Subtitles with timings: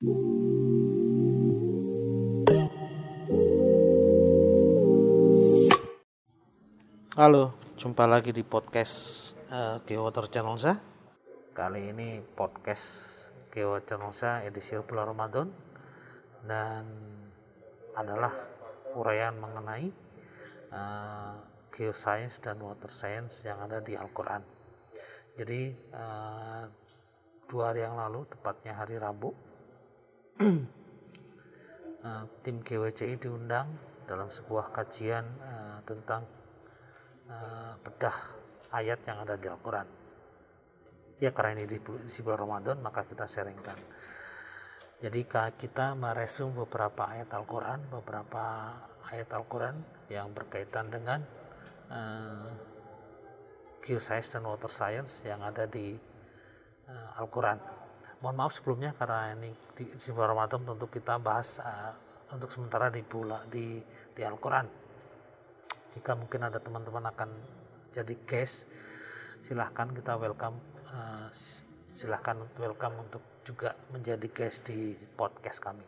[0.00, 0.08] Halo,
[7.76, 8.96] jumpa lagi di podcast
[9.52, 10.80] uh, Geowater Channelsa.
[11.52, 13.12] Kali ini podcast
[13.52, 15.52] Geowater Channelsa edisi bulan Ramadan
[16.48, 16.88] dan
[17.92, 18.32] adalah
[18.96, 19.92] uraian mengenai
[20.72, 21.36] uh,
[21.76, 24.40] geoscience dan water science yang ada di Al-Quran.
[25.36, 26.64] Jadi uh,
[27.44, 29.49] dua hari yang lalu, tepatnya hari Rabu,
[30.40, 33.68] uh, tim GWCI diundang
[34.08, 36.24] dalam sebuah kajian uh, tentang
[37.28, 38.16] uh, bedah
[38.72, 39.88] ayat yang ada di Al-Quran.
[41.20, 43.76] Ya karena ini di, di bulan Ramadan maka kita sharingkan.
[45.00, 45.24] Jadi
[45.56, 48.76] kita meresum beberapa ayat Al-Quran, beberapa
[49.08, 49.76] ayat Al-Quran
[50.12, 51.24] yang berkaitan dengan
[51.88, 52.52] uh,
[53.80, 55.96] geoscience dan water science yang ada di
[56.88, 57.79] uh, Al-Quran.
[58.20, 61.96] Mohon maaf sebelumnya karena ini di, di Ramadan tentu kita bahas uh,
[62.36, 63.80] untuk sementara di bulan di
[64.12, 64.68] di Al-Quran.
[65.96, 67.30] Jika mungkin ada teman-teman akan
[67.88, 68.68] jadi guest
[69.40, 70.60] silahkan kita welcome
[70.92, 71.32] uh,
[71.88, 75.86] silahkan welcome untuk juga menjadi guest di podcast kami.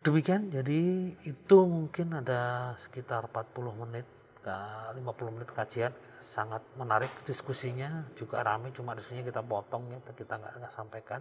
[0.00, 4.17] Demikian jadi itu mungkin ada sekitar 40 menit
[4.48, 10.40] ke 50 menit kajian sangat menarik diskusinya juga ramai cuma diskusinya kita potong ya kita
[10.40, 11.20] nggak nggak sampaikan.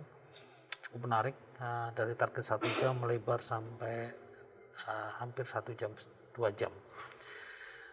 [0.88, 4.08] Cukup menarik uh, dari target satu jam melebar sampai
[4.88, 5.92] uh, hampir satu jam
[6.32, 6.72] dua jam.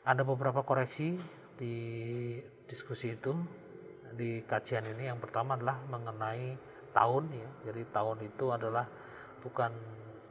[0.06, 1.18] Ada beberapa koreksi
[1.58, 1.74] di
[2.70, 3.34] diskusi itu
[4.14, 5.10] di kajian ini.
[5.10, 6.54] Yang pertama adalah mengenai
[6.94, 8.86] tahun ya jadi tahun itu adalah
[9.42, 9.74] bukan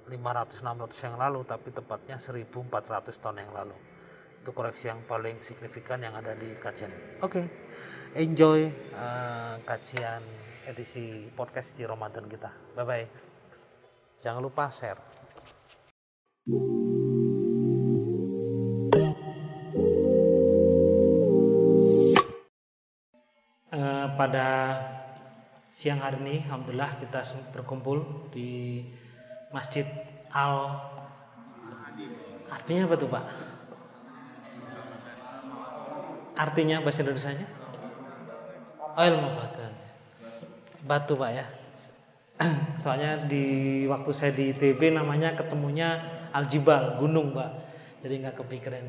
[0.07, 3.92] 500-600 yang lalu tapi tepatnya 1400 tahun yang lalu
[4.43, 6.91] itu koreksi yang paling signifikan yang ada di kajian.
[7.23, 7.39] Oke.
[7.39, 7.45] Okay.
[8.13, 10.21] enjoy uh, kajian
[10.67, 12.51] edisi podcast di Ramadan kita.
[12.77, 13.07] Bye bye
[14.23, 14.99] jangan lupa share.
[24.13, 24.77] Pada
[25.73, 28.85] siang hari ini alhamdulillah kita berkumpul di
[29.49, 29.83] Masjid
[30.29, 30.79] Al
[32.53, 33.23] Artinya apa tuh, Pak?
[36.33, 37.47] Artinya bahasa Indonesia-nya?
[38.93, 39.61] Oh, ilmu batu.
[40.83, 41.45] Batu, Pak ya.
[42.81, 43.45] Soalnya di
[43.85, 46.01] waktu saya di TB namanya ketemunya
[46.33, 47.49] Aljibal, gunung, Pak.
[48.01, 48.83] Jadi nggak kepikiran.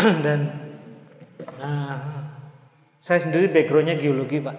[0.24, 0.40] Dan
[1.60, 2.30] nah,
[3.00, 4.58] saya sendiri backgroundnya geologi pak.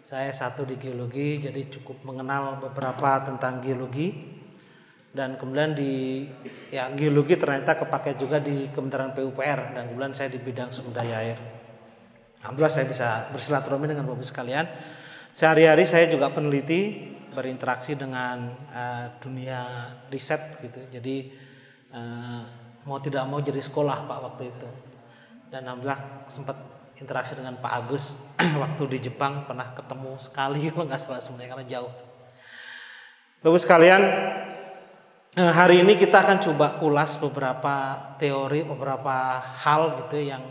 [0.00, 4.35] Saya satu di geologi jadi cukup mengenal beberapa tentang geologi
[5.16, 6.28] dan kemudian di
[6.68, 11.24] ya geologi ternyata kepake juga di Kementerian PUPR dan kemudian saya di bidang sumber daya
[11.24, 11.38] air.
[12.44, 14.68] Alhamdulillah saya bisa bersilaturahmi dengan bapak sekalian.
[15.32, 20.84] Sehari-hari saya juga peneliti berinteraksi dengan uh, dunia riset gitu.
[20.92, 21.32] Jadi
[21.96, 22.44] uh,
[22.84, 24.68] mau tidak mau jadi sekolah pak waktu itu.
[25.48, 26.56] Dan alhamdulillah sempat
[26.96, 28.16] interaksi dengan Pak Agus
[28.62, 31.92] waktu di Jepang pernah ketemu sekali kalau nggak salah sebenarnya karena jauh.
[33.44, 34.02] Bapak sekalian,
[35.36, 40.42] eh, hari ini kita akan coba ulas beberapa teori, beberapa hal gitu yang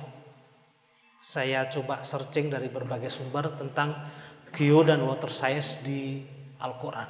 [1.17, 3.97] saya coba searching dari berbagai sumber tentang
[4.53, 6.21] geo dan water science di
[6.61, 7.09] Al-Quran.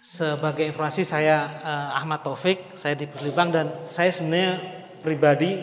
[0.00, 4.62] Sebagai informasi saya eh, Ahmad Taufik, saya di Perlibang dan saya sebenarnya
[5.02, 5.58] pribadi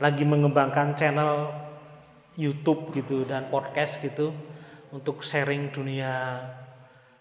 [0.00, 1.52] lagi mengembangkan channel
[2.34, 4.34] YouTube gitu dan podcast gitu
[4.90, 6.42] untuk sharing dunia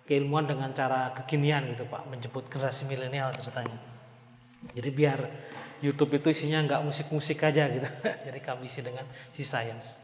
[0.04, 3.80] keilmuan dengan cara kekinian gitu Pak, menjemput generasi milenial ceritanya.
[4.76, 5.20] Jadi biar
[5.84, 7.88] YouTube itu isinya nggak musik-musik aja gitu.
[8.28, 10.00] Jadi kami isi dengan si science.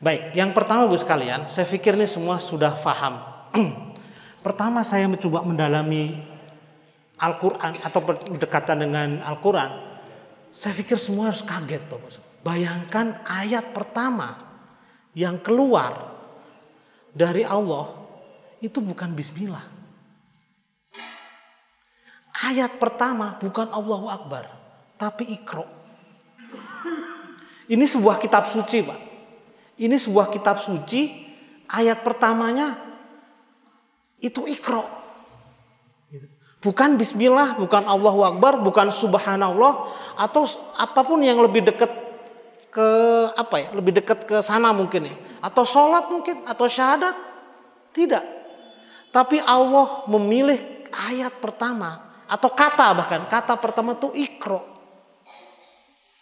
[0.00, 3.20] Baik, yang pertama Bu sekalian, saya pikir ini semua sudah paham.
[4.46, 6.24] pertama saya mencoba mendalami
[7.20, 9.90] Al-Quran atau berdekatan dengan Al-Quran
[10.50, 12.18] saya pikir semua harus kaget Bapak.
[12.42, 14.34] Bayangkan ayat pertama
[15.14, 16.18] yang keluar
[17.14, 17.99] dari Allah
[18.60, 19.64] itu bukan bismillah.
[22.40, 24.48] Ayat pertama bukan Allahu Akbar,
[24.96, 25.68] tapi ikro.
[27.68, 29.00] Ini sebuah kitab suci, Pak.
[29.80, 31.28] Ini sebuah kitab suci,
[31.68, 32.76] ayat pertamanya
[34.20, 34.84] itu ikro.
[36.60, 39.88] Bukan bismillah, bukan Allahu Akbar, bukan subhanallah
[40.20, 40.44] atau
[40.76, 41.88] apa pun yang lebih dekat
[42.68, 42.88] ke
[43.32, 43.68] apa ya?
[43.72, 45.16] Lebih dekat ke sana mungkin ya.
[45.40, 47.16] Atau sholat mungkin atau syahadat.
[47.96, 48.39] Tidak.
[49.10, 54.62] Tapi Allah memilih ayat pertama atau kata bahkan kata pertama tuh ikro.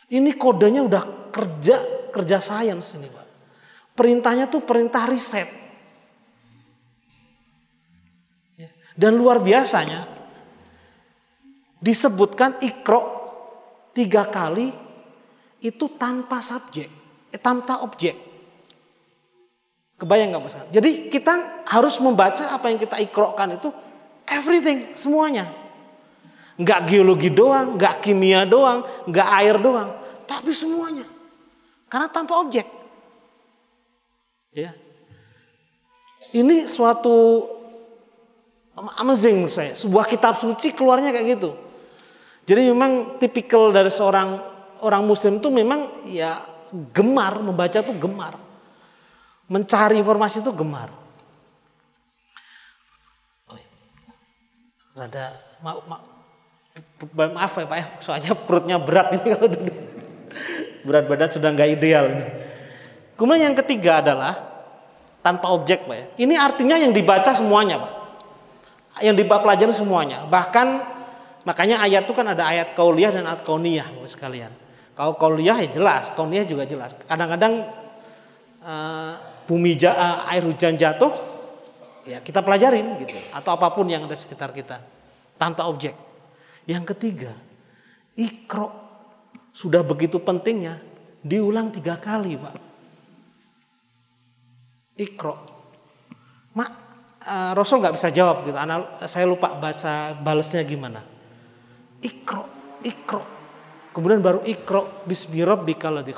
[0.08, 1.76] Ini kodenya udah kerja
[2.08, 3.26] kerja sains ini pak.
[3.92, 5.48] Perintahnya tuh perintah riset.
[8.98, 10.10] Dan luar biasanya
[11.78, 13.02] disebutkan ikro
[13.94, 14.74] tiga kali
[15.62, 16.90] itu tanpa subjek,
[17.30, 18.27] eh, tanpa objek.
[19.98, 20.64] Kebayang nggak besar?
[20.70, 23.74] Jadi kita harus membaca apa yang kita ikrokan itu
[24.30, 25.50] everything, semuanya.
[26.54, 29.90] Nggak geologi doang, nggak kimia doang, nggak air doang,
[30.22, 31.02] tapi semuanya.
[31.90, 32.66] Karena tanpa objek.
[34.54, 34.70] Ya.
[36.30, 37.48] Ini suatu
[39.02, 39.72] amazing menurut saya.
[39.74, 41.50] Sebuah kitab suci keluarnya kayak gitu.
[42.46, 44.40] Jadi memang tipikal dari seorang
[44.80, 46.44] orang muslim itu memang ya
[46.94, 48.47] gemar membaca tuh gemar.
[49.48, 50.92] Mencari informasi itu gemar.
[53.48, 53.68] Oh, iya.
[54.92, 55.26] Rada
[55.64, 55.96] ma ma
[57.32, 59.76] maaf ya Pak ya, soalnya perutnya berat ini kalau duduk.
[60.84, 62.24] Berat badan sudah nggak ideal ini.
[63.16, 64.36] Kemudian yang ketiga adalah
[65.24, 66.06] tanpa objek Pak ya.
[66.28, 67.92] Ini artinya yang dibaca semuanya Pak
[69.02, 70.26] yang dipelajari semuanya.
[70.26, 70.66] Bahkan
[71.46, 74.50] makanya ayat itu kan ada ayat kauliah dan ayat kauniyah sekalian.
[74.98, 76.94] Kalau kauliah ya jelas, kauniyah juga jelas.
[77.06, 77.70] Kadang-kadang
[78.62, 79.14] uh,
[79.48, 81.08] bumi uh, air hujan jatuh
[82.04, 84.84] ya kita pelajarin gitu atau apa pun yang ada sekitar kita
[85.40, 85.96] tanpa objek.
[86.68, 87.32] Yang ketiga,
[88.12, 88.68] ikro
[89.56, 90.84] sudah begitu pentingnya
[91.24, 92.54] diulang tiga kali, Pak.
[94.98, 95.34] Ikro.
[96.52, 96.70] Mak,
[97.24, 98.58] uh, Rasul nggak bisa jawab gitu.
[98.58, 101.00] Anal, saya lupa bahasa balasnya gimana.
[102.04, 102.44] Ikro,
[102.84, 103.22] ikro.
[103.96, 106.12] Kemudian baru ikro bismi rabbika ladzi.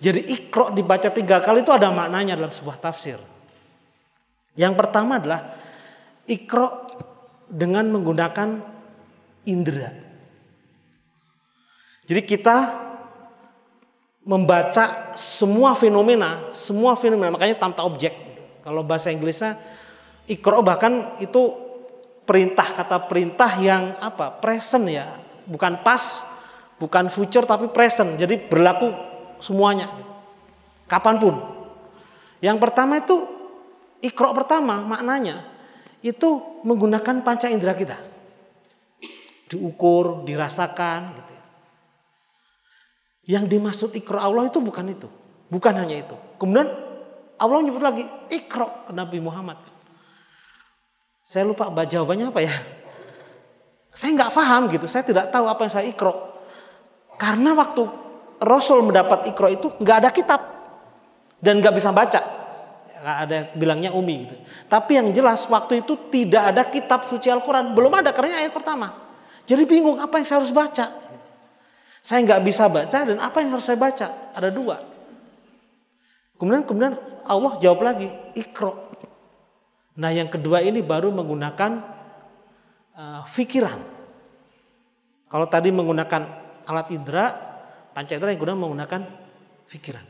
[0.00, 3.20] Jadi ikro dibaca tiga kali itu ada maknanya dalam sebuah tafsir.
[4.56, 5.54] Yang pertama adalah
[6.24, 6.88] ikro
[7.46, 8.64] dengan menggunakan
[9.44, 9.92] indera.
[12.08, 12.56] Jadi kita
[14.24, 18.16] membaca semua fenomena, semua fenomena makanya tanpa objek.
[18.64, 19.56] Kalau bahasa Inggrisnya
[20.30, 21.50] Ikro bahkan itu
[22.22, 24.38] perintah kata perintah yang apa?
[24.38, 25.18] Present ya,
[25.50, 26.22] bukan pas,
[26.78, 28.14] bukan future tapi present.
[28.14, 28.94] Jadi berlaku
[29.40, 29.90] semuanya.
[30.86, 31.34] Kapan pun.
[32.40, 33.16] Yang pertama itu
[34.00, 35.44] ikro pertama maknanya
[36.00, 38.00] itu menggunakan panca indera kita.
[39.50, 41.44] Diukur, dirasakan gitu ya.
[43.36, 45.08] Yang dimaksud ikro Allah itu bukan itu.
[45.50, 46.16] Bukan hanya itu.
[46.38, 46.70] Kemudian
[47.36, 49.58] Allah menyebut lagi ikro Nabi Muhammad.
[51.20, 52.54] Saya lupa jawabannya apa ya.
[53.90, 54.86] Saya nggak paham gitu.
[54.86, 56.14] Saya tidak tahu apa yang saya ikro.
[57.20, 58.09] Karena waktu
[58.40, 60.40] Rasul mendapat ikro itu nggak ada kitab
[61.44, 62.20] dan nggak bisa baca.
[63.00, 64.36] Nggak ada bilangnya umi gitu.
[64.68, 67.76] Tapi yang jelas waktu itu tidak ada kitab suci Al-Quran.
[67.76, 68.96] Belum ada karena ayat pertama.
[69.44, 70.86] Jadi bingung apa yang saya harus baca.
[72.00, 74.32] Saya nggak bisa baca dan apa yang harus saya baca?
[74.32, 74.80] Ada dua.
[76.40, 76.96] Kemudian kemudian
[77.28, 78.88] Allah jawab lagi, ikro.
[80.00, 81.72] Nah yang kedua ini baru menggunakan
[82.96, 83.76] uh, pikiran.
[85.28, 86.22] Kalau tadi menggunakan
[86.64, 87.49] alat indera,
[87.92, 89.00] panca indera yang kedua menggunakan
[89.70, 90.04] pikiran.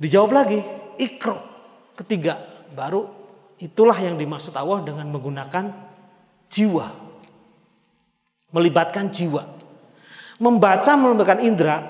[0.00, 0.60] Dijawab lagi,
[0.96, 1.36] ikro.
[1.96, 2.40] Ketiga,
[2.72, 3.04] baru
[3.60, 5.64] itulah yang dimaksud Allah dengan menggunakan
[6.48, 6.86] jiwa.
[8.50, 9.44] Melibatkan jiwa.
[10.40, 11.84] Membaca melibatkan indera,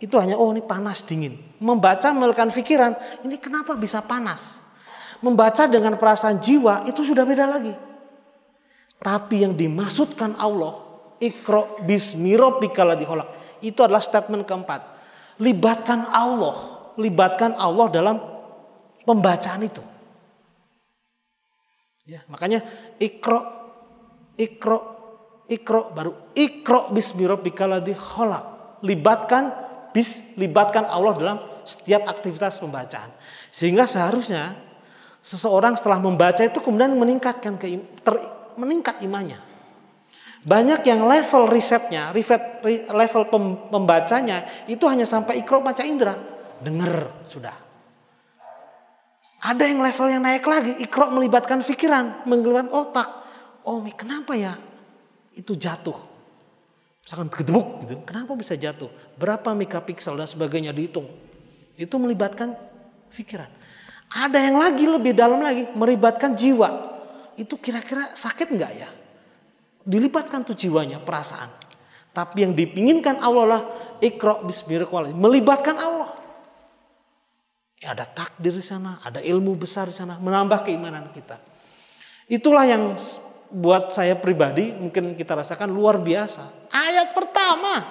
[0.00, 1.36] itu hanya oh ini panas dingin.
[1.60, 2.96] Membaca melibatkan pikiran,
[3.28, 4.62] ini kenapa bisa panas?
[5.22, 7.72] membaca dengan perasaan jiwa itu sudah beda lagi.
[8.98, 10.82] Tapi yang dimaksudkan Allah,
[11.22, 12.82] ikro bismi rabbika
[13.62, 14.80] Itu adalah statement keempat.
[15.38, 18.16] Libatkan Allah, libatkan Allah dalam
[19.06, 19.82] pembacaan itu.
[22.02, 22.66] Ya, makanya
[22.98, 23.40] ikro
[24.34, 24.78] ikro
[25.46, 27.70] ikro baru ikro bismi rabbika
[28.82, 29.44] Libatkan
[29.94, 33.14] bis libatkan Allah dalam setiap aktivitas pembacaan.
[33.54, 34.58] Sehingga seharusnya
[35.22, 37.70] seseorang setelah membaca itu kemudian meningkatkan ke
[38.02, 38.14] ter,
[38.58, 39.51] meningkat imannya.
[40.42, 43.22] Banyak yang level risetnya, riset, level
[43.70, 46.18] pembacanya itu hanya sampai ikro baca indera,
[46.58, 47.54] dengar sudah.
[49.42, 53.08] Ada yang level yang naik lagi, ikro melibatkan pikiran, melibatkan otak.
[53.62, 54.58] Oh, kenapa ya
[55.38, 55.94] itu jatuh?
[57.06, 58.90] Misalkan gedebuk gitu, kenapa bisa jatuh?
[59.14, 61.06] Berapa megapiksel dan sebagainya dihitung.
[61.78, 62.54] Itu melibatkan
[63.14, 63.50] pikiran.
[64.10, 66.90] Ada yang lagi lebih dalam lagi meribatkan jiwa.
[67.38, 68.90] Itu kira-kira sakit enggak ya?
[69.82, 71.50] Dilibatkan tuh jiwanya, perasaan.
[72.12, 73.62] Tapi yang dipinginkan Allah lah
[73.98, 75.18] ikro bismillahirrahmanirrahim.
[75.18, 76.10] Melibatkan Allah.
[77.82, 81.40] Ya, ada takdir di sana, ada ilmu besar di sana, menambah keimanan kita.
[82.30, 82.94] Itulah yang
[83.50, 86.70] buat saya pribadi mungkin kita rasakan luar biasa.
[86.70, 87.82] Ayat pertama.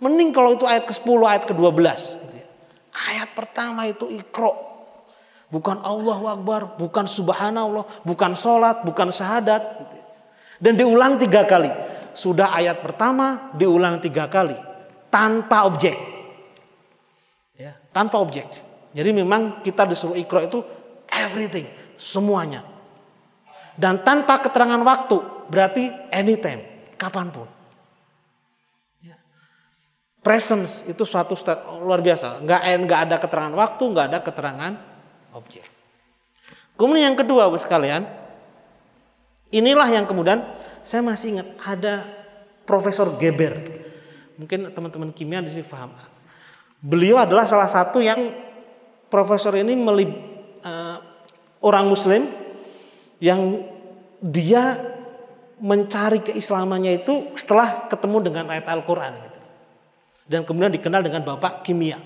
[0.00, 1.86] Mending kalau itu ayat ke-10, ayat ke-12.
[2.90, 4.70] Ayat pertama itu ikro
[5.50, 9.82] Bukan Allahu Akbar, bukan Subhanallah, bukan sholat, bukan syahadat.
[10.60, 11.72] Dan diulang tiga kali.
[12.12, 14.54] Sudah ayat pertama, diulang tiga kali.
[15.08, 15.96] Tanpa objek.
[17.56, 18.46] Ya, tanpa objek.
[18.92, 20.60] Jadi memang kita disuruh ikro itu
[21.08, 21.64] everything,
[21.96, 22.66] semuanya.
[23.80, 27.48] Dan tanpa keterangan waktu, berarti anytime, kapan pun.
[29.00, 29.16] Ya.
[30.20, 31.32] Presence itu suatu
[31.80, 32.44] luar biasa.
[32.44, 34.72] Nggak, nggak ada keterangan waktu, nggak ada keterangan
[35.32, 35.64] objek.
[36.76, 38.04] Kemudian yang kedua, sekalian,
[39.50, 40.42] inilah yang kemudian
[40.80, 42.06] saya masih ingat ada
[42.64, 43.82] Profesor Geber.
[44.40, 45.92] Mungkin teman-teman kimia di sini paham.
[46.80, 48.32] Beliau adalah salah satu yang
[49.12, 50.16] profesor ini melib,
[50.64, 50.96] uh,
[51.60, 52.24] orang Muslim
[53.20, 53.60] yang
[54.24, 54.80] dia
[55.60, 59.12] mencari keislamannya itu setelah ketemu dengan ayat Al-Quran.
[59.12, 59.40] Gitu.
[60.24, 62.00] Dan kemudian dikenal dengan Bapak Kimia.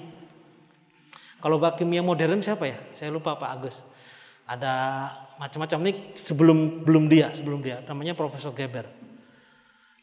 [1.44, 2.80] Kalau bak kimia modern siapa ya?
[2.96, 3.84] Saya lupa Pak Agus.
[4.48, 4.72] Ada
[5.38, 8.86] macam-macam nih sebelum belum dia, sebelum dia namanya Profesor Geber.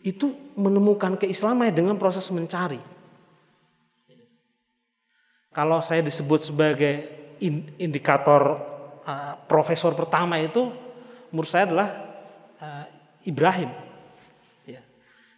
[0.02, 2.82] Itu menemukan keislaman dengan proses mencari.
[5.52, 6.94] Kalau saya disebut sebagai
[7.78, 8.56] indikator
[9.04, 10.72] uh, profesor pertama itu
[11.34, 11.90] menurut saya adalah
[12.62, 12.86] uh,
[13.28, 13.68] Ibrahim.
[14.64, 14.80] Ya.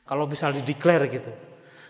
[0.05, 1.33] Kalau bisa dideklar gitu.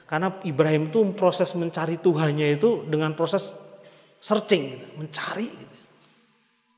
[0.08, 3.56] Karena Ibrahim itu proses mencari Tuhannya itu dengan proses
[4.24, 5.73] searching gitu, mencari gitu.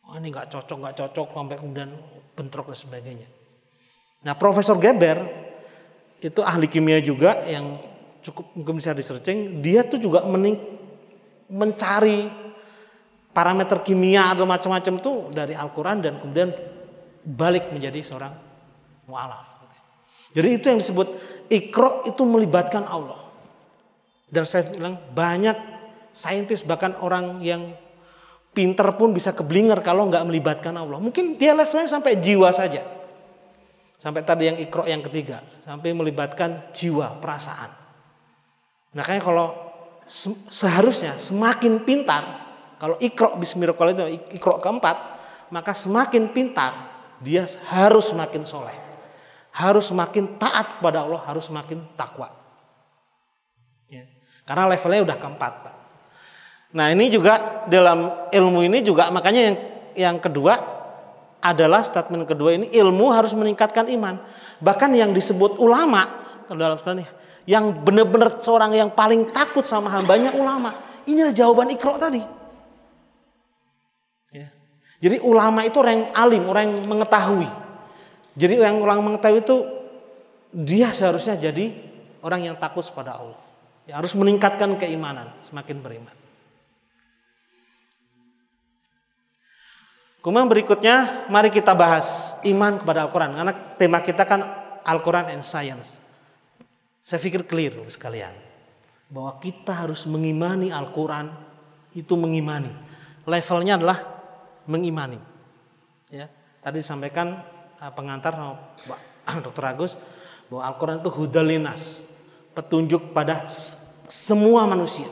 [0.06, 1.90] Oh ini nggak cocok, nggak cocok sampai kemudian
[2.38, 3.28] bentrok dan sebagainya.
[4.26, 5.26] Nah Profesor Geber
[6.22, 7.78] itu ahli kimia juga yang
[8.22, 9.62] cukup mungkin bisa di searching.
[9.62, 10.58] Dia tuh juga mening,
[11.50, 12.30] mencari
[13.34, 16.50] parameter kimia atau macam-macam tuh dari Al-Quran dan kemudian
[17.26, 18.34] balik menjadi seorang
[19.10, 19.56] mu'alaf.
[20.36, 21.08] Jadi itu yang disebut
[21.48, 23.24] ikro itu melibatkan Allah.
[24.28, 25.56] Dan saya bilang banyak
[26.12, 27.72] saintis bahkan orang yang
[28.56, 30.96] pinter pun bisa keblinger kalau nggak melibatkan Allah.
[30.98, 32.82] Mungkin dia levelnya sampai jiwa saja.
[34.00, 37.74] Sampai tadi yang ikro yang ketiga, sampai melibatkan jiwa, perasaan.
[38.96, 39.48] Makanya kalau
[40.48, 42.24] seharusnya semakin pintar,
[42.80, 44.04] kalau ikro bismillah itu
[44.40, 44.98] ikro keempat,
[45.50, 48.78] maka semakin pintar dia harus semakin soleh,
[49.52, 52.30] harus semakin taat kepada Allah, harus semakin takwa.
[53.90, 54.06] Ya.
[54.46, 55.76] Karena levelnya udah keempat, Pak.
[56.76, 59.58] Nah ini juga dalam ilmu ini juga makanya yang
[59.96, 60.60] yang kedua
[61.40, 64.20] adalah statement kedua ini ilmu harus meningkatkan iman.
[64.60, 66.04] Bahkan yang disebut ulama
[66.52, 67.08] dalam sebenarnya
[67.48, 70.76] yang benar-benar seorang yang paling takut sama hambanya ulama.
[71.06, 72.20] Inilah jawaban ikro tadi.
[74.34, 74.50] Ya.
[75.00, 77.50] Jadi ulama itu orang yang alim, orang yang mengetahui.
[78.36, 79.58] Jadi yang orang mengetahui itu
[80.50, 81.72] dia seharusnya jadi
[82.26, 83.40] orang yang takut pada Allah.
[83.86, 86.25] Ya, harus meningkatkan keimanan, semakin beriman.
[90.26, 93.38] Kemudian berikutnya mari kita bahas iman kepada Al-Quran.
[93.38, 94.42] Karena tema kita kan
[94.82, 96.02] Al-Quran and Science.
[96.98, 98.34] Saya pikir clear sekalian.
[99.06, 101.30] Bahwa kita harus mengimani Al-Quran
[101.94, 102.74] itu mengimani.
[103.30, 104.02] Levelnya adalah
[104.66, 105.22] mengimani.
[106.10, 106.26] Ya,
[106.58, 107.46] tadi disampaikan
[107.78, 108.58] uh, pengantar sama
[109.46, 109.62] Dr.
[109.62, 109.94] Agus
[110.50, 111.82] bahwa Al-Quran itu hudalinas.
[112.58, 113.46] Petunjuk pada
[114.10, 115.06] semua manusia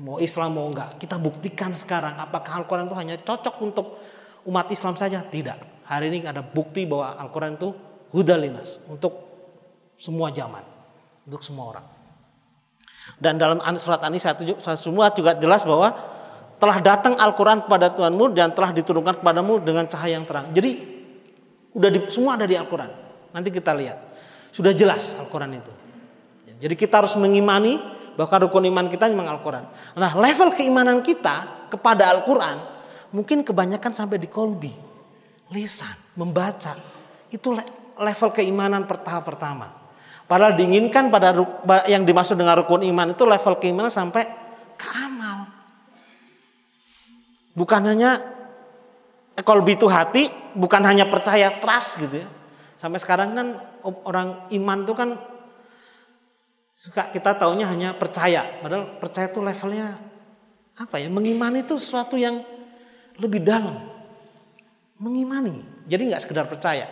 [0.00, 0.98] mau Islam mau enggak.
[0.98, 3.86] Kita buktikan sekarang apakah Al-Quran itu hanya cocok untuk
[4.48, 5.22] umat Islam saja?
[5.22, 5.86] Tidak.
[5.86, 7.70] Hari ini ada bukti bahwa Al-Quran itu
[8.10, 9.14] hudalinas untuk
[9.94, 10.64] semua zaman,
[11.28, 11.86] untuk semua orang.
[13.20, 14.32] Dan dalam surat An-Nisa
[14.80, 15.92] semua juga jelas bahwa
[16.56, 20.48] telah datang Al-Quran kepada Tuhanmu dan telah diturunkan kepadamu dengan cahaya yang terang.
[20.56, 20.80] Jadi
[21.76, 22.90] udah di, semua ada di Al-Quran.
[23.36, 23.98] Nanti kita lihat.
[24.54, 25.72] Sudah jelas Al-Quran itu.
[26.64, 27.76] Jadi kita harus mengimani
[28.14, 29.64] Bahkan rukun iman kita memang Al-Quran.
[29.98, 32.62] Nah level keimanan kita kepada Al-Quran
[33.14, 34.74] mungkin kebanyakan sampai di kolbi.
[35.50, 36.74] Lisan, membaca.
[37.30, 37.54] Itu
[37.98, 39.70] level keimanan tahap pertama.
[40.24, 41.36] Padahal diinginkan pada
[41.84, 44.24] yang dimaksud dengan rukun iman itu level keimanan sampai
[44.74, 45.46] ke amal.
[47.54, 48.18] Bukan hanya
[49.42, 52.28] kolbi itu hati, bukan hanya percaya trust gitu ya.
[52.74, 53.46] Sampai sekarang kan
[53.84, 55.10] orang iman itu kan
[56.74, 59.94] Suka kita taunya hanya percaya, padahal percaya itu levelnya
[60.74, 61.06] apa ya?
[61.06, 62.42] Mengimani itu sesuatu yang
[63.14, 63.78] lebih dalam.
[64.98, 65.62] Mengimani.
[65.86, 66.90] Jadi nggak sekedar percaya.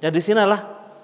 [0.00, 0.60] Jadi ya, sinilah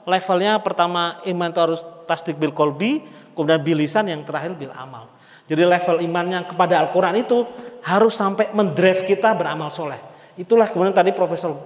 [0.08, 3.04] levelnya pertama iman itu harus tasdik bil kolbi,
[3.36, 5.12] kemudian bilisan yang terakhir bil amal.
[5.44, 7.44] Jadi level imannya kepada Al-Quran itu
[7.84, 10.00] harus sampai mendrive kita beramal soleh.
[10.40, 11.60] Itulah kemudian tadi Profesor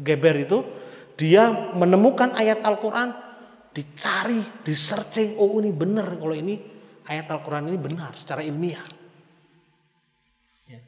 [0.00, 0.64] Geber itu
[1.20, 3.12] dia menemukan ayat Al-Quran
[3.70, 6.58] dicari, di searching, oh ini benar kalau ini
[7.06, 8.82] ayat Al-Quran ini benar secara ilmiah.
[10.66, 10.80] Ya.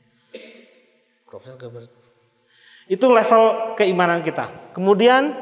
[2.90, 4.74] Itu level keimanan kita.
[4.74, 5.34] Kemudian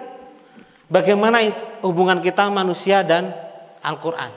[0.92, 1.40] bagaimana
[1.80, 3.32] hubungan kita manusia dan
[3.80, 4.32] Al-Quran.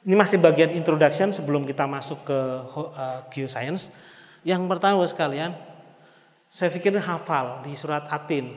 [0.00, 2.38] Ini masih bagian introduction sebelum kita masuk ke
[2.72, 3.92] uh, geoscience.
[4.40, 5.52] Yang pertama sekalian,
[6.48, 8.56] saya pikir hafal di surat Atin.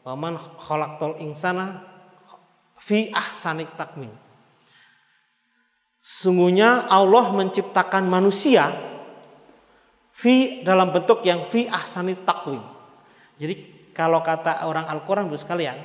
[0.00, 1.89] Waman khalaqtul insana
[2.80, 4.10] fi ahsanik takmin.
[6.00, 8.72] Sungguhnya Allah menciptakan manusia
[10.16, 12.64] fi dalam bentuk yang fi ahsani takwim.
[13.36, 13.54] Jadi
[13.92, 15.76] kalau kata orang Al-Quran bu sekalian,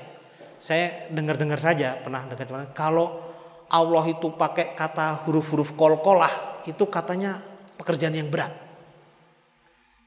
[0.56, 3.22] saya dengar-dengar saja pernah dengar kalau
[3.68, 7.44] Allah itu pakai kata huruf-huruf kol-kolah itu katanya
[7.76, 8.56] pekerjaan yang berat.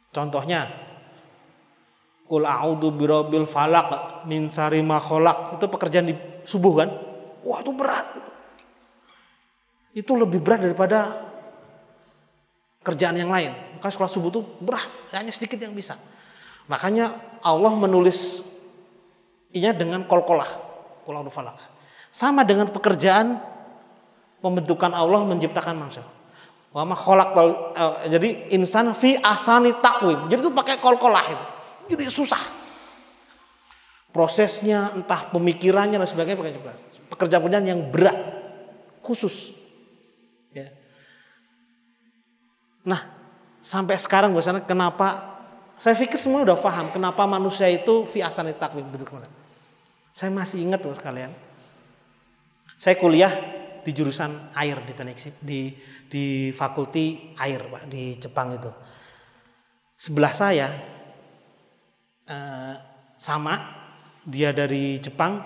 [0.08, 0.88] Contohnya
[2.28, 6.14] Kul a'udzu birabbil falak min sari ma itu pekerjaan di
[6.48, 6.88] subuh kan?
[7.44, 8.32] Wah, itu berat itu.
[10.00, 11.28] Itu lebih berat daripada
[12.80, 13.52] kerjaan yang lain.
[13.76, 16.00] Maka sekolah subuh itu berat, hanya sedikit yang bisa.
[16.72, 18.40] Makanya Allah menulis
[19.52, 20.48] inya dengan kol-kolah,
[21.28, 21.60] falak.
[22.08, 23.40] Sama dengan pekerjaan
[24.40, 26.04] pembentukan Allah menciptakan manusia.
[26.72, 30.28] Wa ma eh, jadi insan fi asani takwim.
[30.28, 31.46] Jadi itu pakai kol-kolah itu.
[31.96, 32.57] Jadi susah.
[34.08, 36.38] Prosesnya, entah pemikirannya dan sebagainya
[37.12, 38.16] pekerjaan-pekerjaan yang berat,
[39.04, 39.52] khusus.
[40.50, 40.72] Ya.
[42.88, 43.04] Nah,
[43.60, 45.38] sampai sekarang gue sana kenapa
[45.78, 48.88] saya pikir semua udah paham kenapa manusia itu fi asani takwim
[50.10, 51.30] Saya masih ingat loh sekalian.
[52.80, 53.30] Saya kuliah
[53.84, 55.76] di jurusan air di teknik di
[56.08, 58.72] di fakulti air Pak di Jepang itu.
[59.98, 60.68] Sebelah saya
[62.28, 62.76] Eh,
[63.16, 63.77] sama
[64.28, 65.40] dia dari Jepang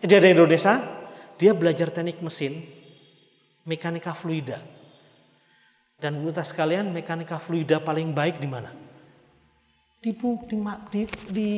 [0.00, 0.80] eh, dia dari Indonesia
[1.36, 2.64] dia belajar teknik mesin
[3.68, 4.60] mekanika fluida.
[6.00, 8.72] Dan kita sekalian mekanika fluida paling baik di mana?
[10.04, 10.56] Di, di,
[10.92, 11.02] di,
[11.32, 11.50] di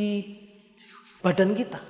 [1.18, 1.80] badan kita.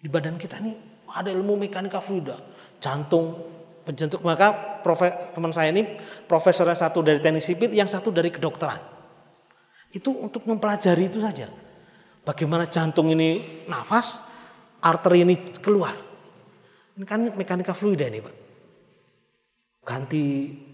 [0.00, 0.76] Di badan kita nih
[1.08, 2.40] ada ilmu mekanika fluida.
[2.80, 3.36] Jantung
[3.84, 8.80] penjentuk maka profe, teman saya ini profesornya satu dari teknik sipil yang satu dari kedokteran.
[9.92, 11.46] Itu untuk mempelajari itu saja.
[12.24, 14.20] Bagaimana jantung ini nafas,
[14.80, 15.92] arteri ini keluar.
[16.96, 18.34] Ini kan mekanika fluida ini Pak.
[19.84, 20.24] Ganti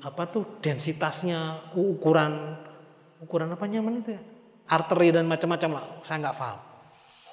[0.06, 2.54] apa tuh densitasnya, ukuran
[3.20, 4.22] ukuran apa nyaman itu ya?
[4.70, 6.58] Arteri dan macam-macam lah, saya nggak paham.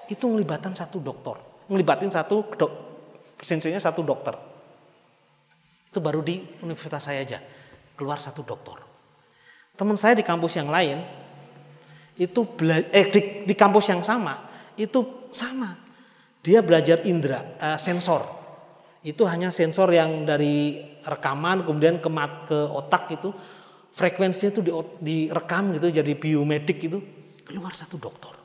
[0.10, 1.38] Itu melibatkan satu dokter,
[1.70, 2.74] melibatin satu dok,
[3.38, 4.34] presensinya satu dokter.
[5.94, 7.38] Itu baru di universitas saya aja,
[7.94, 8.82] keluar satu dokter.
[9.78, 11.06] Teman saya di kampus yang lain,
[12.18, 12.42] itu
[12.92, 15.74] eh, di, di kampus yang sama itu sama.
[16.42, 18.24] Dia belajar indera uh, sensor.
[19.04, 23.34] Itu hanya sensor yang dari rekaman kemudian ke mat, ke otak itu
[23.98, 27.00] frekuensinya itu di, direkam gitu jadi biomedik itu
[27.48, 28.36] keluar satu dokter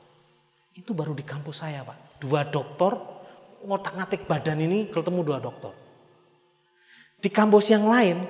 [0.73, 2.23] itu baru di kampus saya pak.
[2.23, 2.97] Dua dokter
[3.67, 5.75] ngotak ngatik badan ini ketemu dua dokter
[7.23, 8.27] di kampus yang lain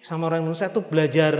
[0.00, 1.32] sama orang Indonesia itu belajar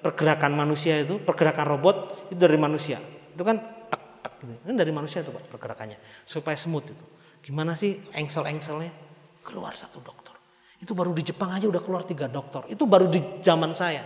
[0.00, 1.96] pergerakan manusia itu, pergerakan robot
[2.32, 3.00] itu dari manusia.
[3.36, 4.52] Itu kan tak tak gitu.
[4.68, 7.04] Ini dari manusia itu Pak pergerakannya supaya smooth itu.
[7.40, 8.92] Gimana sih engsel-engselnya?
[9.40, 10.36] Keluar satu dokter.
[10.80, 12.64] Itu baru di Jepang aja udah keluar tiga dokter.
[12.68, 14.04] Itu baru di zaman saya.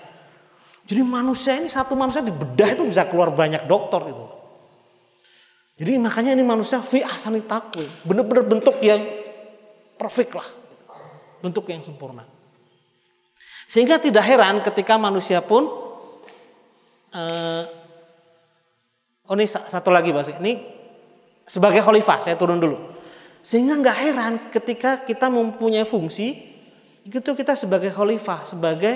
[0.84, 4.26] Jadi manusia ini satu manusia di bedah itu bisa keluar banyak dokter itu.
[5.74, 7.88] Jadi makanya ini manusia fi ahsani takwim.
[8.06, 9.02] Benar-benar bentuk yang
[9.98, 10.48] perfect lah.
[11.42, 12.22] Bentuk yang sempurna.
[13.66, 15.83] Sehingga tidak heran ketika manusia pun
[17.14, 17.62] uh,
[19.30, 20.60] oh ini satu lagi Mas, ini
[21.46, 22.76] sebagai khalifah saya turun dulu.
[23.44, 26.54] Sehingga nggak heran ketika kita mempunyai fungsi
[27.04, 28.94] itu kita sebagai khalifah, sebagai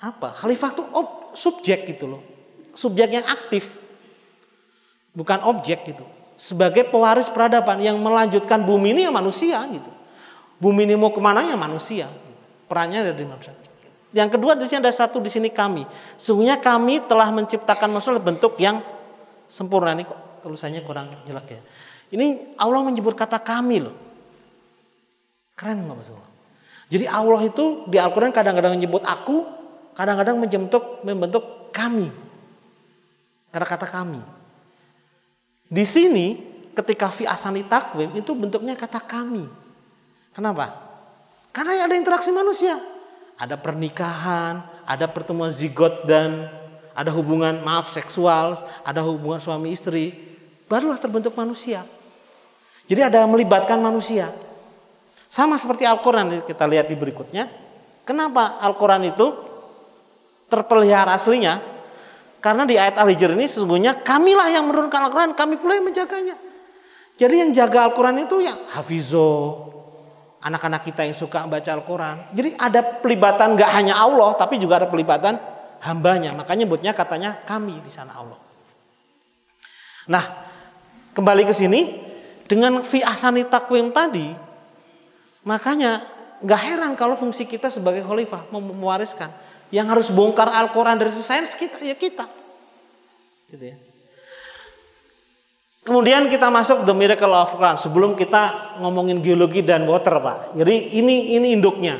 [0.00, 0.32] apa?
[0.32, 2.22] Khalifah itu ob, subjek gitu loh.
[2.72, 3.76] Subjek yang aktif.
[5.12, 6.06] Bukan objek gitu.
[6.40, 9.92] Sebagai pewaris peradaban yang melanjutkan bumi ini ya manusia gitu.
[10.56, 12.08] Bumi ini mau ke mana ya manusia.
[12.64, 13.52] Perannya dari manusia.
[14.10, 15.86] Yang kedua di sini ada satu di sini kami.
[16.18, 18.82] Sungguhnya kami telah menciptakan manusia bentuk yang
[19.46, 19.94] sempurna.
[19.94, 21.60] Ini kok tulisannya kurang jelek ya.
[22.10, 23.94] Ini Allah menyebut kata kami loh.
[25.54, 26.10] Keren nggak Mas
[26.90, 29.46] Jadi Allah itu di Al-Quran kadang-kadang menyebut aku,
[29.94, 32.10] kadang-kadang membentuk membentuk kami.
[33.54, 34.18] Karena kata kami.
[35.70, 36.34] Di sini
[36.74, 39.46] ketika fi asani takwim itu bentuknya kata kami.
[40.34, 40.74] Kenapa?
[41.54, 42.74] Karena ada interaksi manusia
[43.40, 46.52] ada pernikahan, ada pertemuan zigot dan
[46.92, 50.12] ada hubungan maaf seksual, ada hubungan suami istri,
[50.68, 51.88] barulah terbentuk manusia.
[52.84, 54.28] Jadi ada melibatkan manusia.
[55.32, 57.48] Sama seperti Al-Quran kita lihat di berikutnya.
[58.04, 59.32] Kenapa Al-Quran itu
[60.52, 61.62] terpelihara aslinya?
[62.44, 66.36] Karena di ayat Al-Hijr ini sesungguhnya kamilah yang menurunkan Al-Quran, kami pula yang menjaganya.
[67.16, 69.64] Jadi yang jaga Al-Quran itu yang hafizo,
[70.40, 72.16] anak-anak kita yang suka baca Al-Quran.
[72.32, 75.36] Jadi ada pelibatan gak hanya Allah, tapi juga ada pelibatan
[75.84, 76.32] hambanya.
[76.32, 78.40] Makanya nyebutnya katanya kami di sana Allah.
[80.08, 80.24] Nah,
[81.12, 82.00] kembali ke sini
[82.48, 84.32] dengan fi asani takwim tadi,
[85.44, 86.00] makanya
[86.40, 89.28] gak heran kalau fungsi kita sebagai khalifah mewariskan
[89.70, 92.24] yang harus bongkar Al-Quran dari sains kita ya kita.
[93.52, 93.89] Gitu ya.
[95.80, 100.52] Kemudian kita masuk the miracle of Quran sebelum kita ngomongin geologi dan water Pak.
[100.52, 101.96] Jadi ini ini induknya.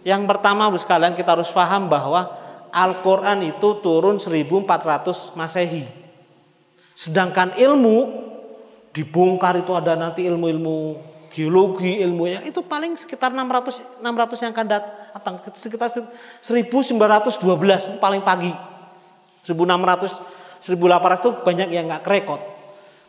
[0.00, 2.32] Yang pertama Bu sekalian kita harus paham bahwa
[2.72, 5.84] Al-Quran itu turun 1400 Masehi.
[6.96, 8.30] Sedangkan ilmu
[8.96, 15.34] dibongkar itu ada nanti ilmu-ilmu geologi ilmunya itu paling sekitar 600 600 yang akan datang
[15.54, 15.86] sekitar
[16.42, 18.50] 1912 paling pagi
[19.46, 22.42] 1600 1800 itu banyak yang nggak kerekod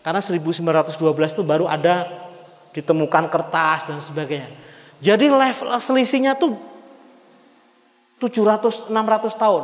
[0.01, 0.97] karena 1912
[1.37, 2.09] itu baru ada
[2.73, 4.49] ditemukan kertas dan sebagainya.
[5.01, 6.57] Jadi level selisihnya tuh
[8.21, 8.93] 700 600
[9.33, 9.63] tahun.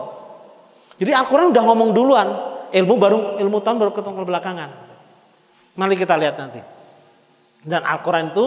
[0.98, 2.28] Jadi Al-Quran udah ngomong duluan
[2.74, 4.88] ilmu baru ilmu tahun baru ketemu belakangan
[5.78, 6.60] mari kita lihat nanti.
[7.62, 8.46] Dan Al-Quran itu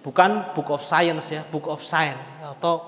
[0.00, 2.18] bukan book of science ya, book of science.
[2.42, 2.80] Atau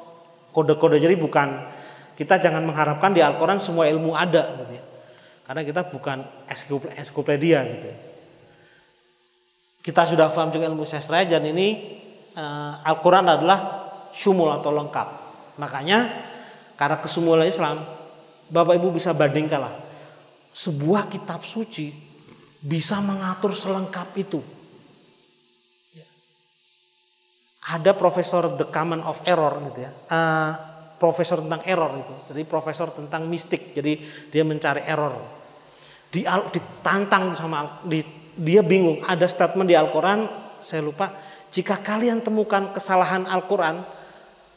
[0.57, 1.77] kode-kode jadi bukan.
[2.17, 4.85] Kita jangan mengharapkan di Al-Quran semua ilmu ada gitu ya.
[5.47, 6.19] Karena kita bukan
[6.99, 7.99] ensiklopedia gitu ya.
[9.89, 11.97] Kita sudah paham juga ilmu sastra dan ini
[12.37, 15.09] uh, Al-Quran adalah syumul atau lengkap.
[15.57, 16.13] Makanya
[16.77, 17.81] karena kesumulan Islam,
[18.53, 19.73] Bapak Ibu bisa bandingkan lah.
[20.53, 21.89] Sebuah kitab suci
[22.61, 24.45] bisa mengatur selengkap itu
[27.69, 29.93] ada profesor the common of error gitu ya.
[30.09, 30.53] Uh,
[30.97, 32.15] profesor tentang error itu.
[32.33, 33.77] Jadi profesor tentang mistik.
[33.77, 34.01] Jadi
[34.33, 35.13] dia mencari error.
[36.09, 38.01] Di ditantang sama di,
[38.39, 39.03] dia bingung.
[39.03, 40.25] Ada statement di Al-Qur'an,
[40.63, 41.11] saya lupa,
[41.51, 43.83] jika kalian temukan kesalahan Al-Qur'an,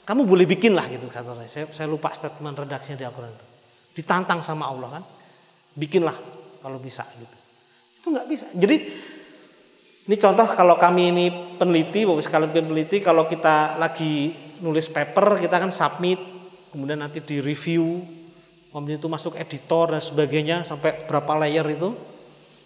[0.05, 1.65] kamu boleh bikin lah gitu kata saya.
[1.69, 1.87] saya.
[1.89, 3.45] Lupa statement redaksinya di Al-Qur'an itu.
[3.97, 5.03] Ditantang sama Allah kan.
[5.75, 6.15] Bikinlah
[6.61, 7.37] kalau bisa gitu.
[8.01, 8.45] Itu nggak bisa.
[8.53, 8.75] Jadi
[10.09, 11.25] ini contoh kalau kami ini
[11.61, 14.33] peneliti, Bapak sekalian peneliti, kalau kita lagi
[14.65, 16.17] nulis paper, kita kan submit,
[16.73, 18.01] kemudian nanti di review,
[18.73, 21.93] kemudian itu masuk editor dan sebagainya, sampai berapa layer itu,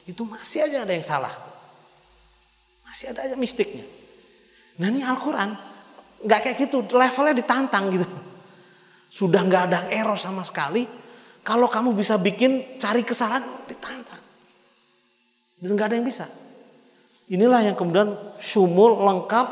[0.06, 1.34] itu masih aja ada yang salah.
[2.86, 3.84] Masih ada aja mistiknya.
[4.78, 5.50] Nah ini Al-Quran,
[6.26, 8.08] nggak kayak gitu, levelnya ditantang gitu.
[9.10, 10.86] Sudah nggak ada error sama sekali,
[11.42, 14.22] kalau kamu bisa bikin cari kesalahan, ditantang.
[15.60, 16.26] Dan nggak ada yang bisa.
[17.32, 19.48] Inilah yang kemudian sumul lengkap,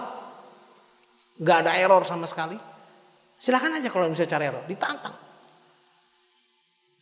[1.41, 2.59] nggak ada error sama sekali.
[3.41, 5.11] Silakan aja kalau bisa cari error, ditantang.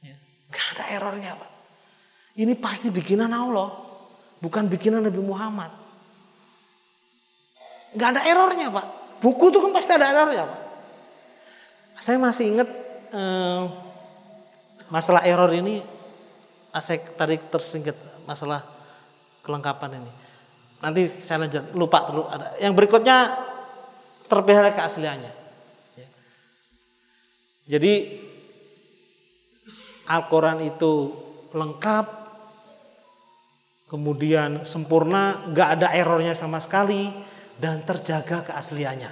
[0.01, 0.17] Ya,
[0.49, 1.60] gak ada errornya pak.
[2.41, 3.69] Ini pasti bikinan Allah,
[4.41, 5.69] bukan bikinan Nabi Muhammad.
[7.93, 8.85] Gak ada errornya pak.
[9.21, 10.61] Buku itu kan pasti ada errornya pak.
[12.01, 12.69] Saya masih ingat
[13.13, 13.63] eh,
[14.89, 15.85] masalah error ini,
[16.81, 17.93] saya tadi tersingkat
[18.25, 18.65] masalah
[19.45, 20.11] kelengkapan ini.
[20.81, 22.57] Nanti saya lanjut, lupa dulu ada.
[22.57, 23.37] Yang berikutnya
[24.25, 25.33] terpelihara keasliannya.
[25.93, 26.07] Ya.
[27.77, 27.93] Jadi
[30.09, 31.13] Al-Quran itu
[31.53, 32.20] lengkap,
[33.91, 37.11] kemudian sempurna, nggak ada errornya sama sekali,
[37.59, 39.11] dan terjaga keasliannya.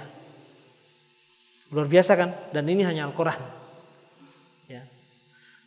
[1.76, 2.32] Luar biasa kan?
[2.50, 3.38] Dan ini hanya Al-Quran.
[4.66, 4.82] Ya.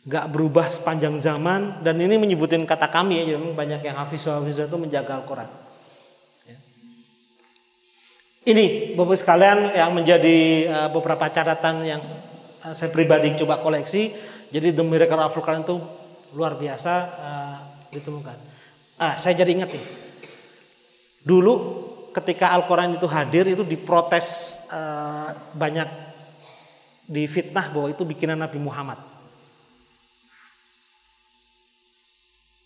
[0.04, 4.76] Gak berubah sepanjang zaman dan ini menyebutin kata kami ya, banyak yang hafiz hafiz itu
[4.76, 5.48] menjaga Al-Quran.
[8.44, 12.04] Ini Bapak sekalian yang menjadi uh, beberapa catatan yang
[12.60, 14.12] uh, saya pribadi coba koleksi.
[14.52, 15.80] Jadi The Miracle of Al-Quran itu
[16.36, 16.92] luar biasa
[17.24, 17.56] uh,
[17.88, 18.53] ditemukan.
[18.94, 19.86] Ah, saya jadi ingat nih.
[21.26, 21.54] Dulu
[22.14, 25.88] ketika Al-Quran itu hadir itu diprotes uh, banyak
[27.10, 28.96] difitnah bahwa itu bikinan Nabi Muhammad.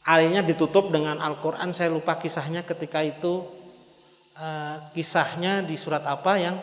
[0.04, 3.44] Akhirnya ditutup dengan Al-Quran, saya lupa kisahnya ketika itu
[4.36, 6.56] uh, kisahnya di surat apa yang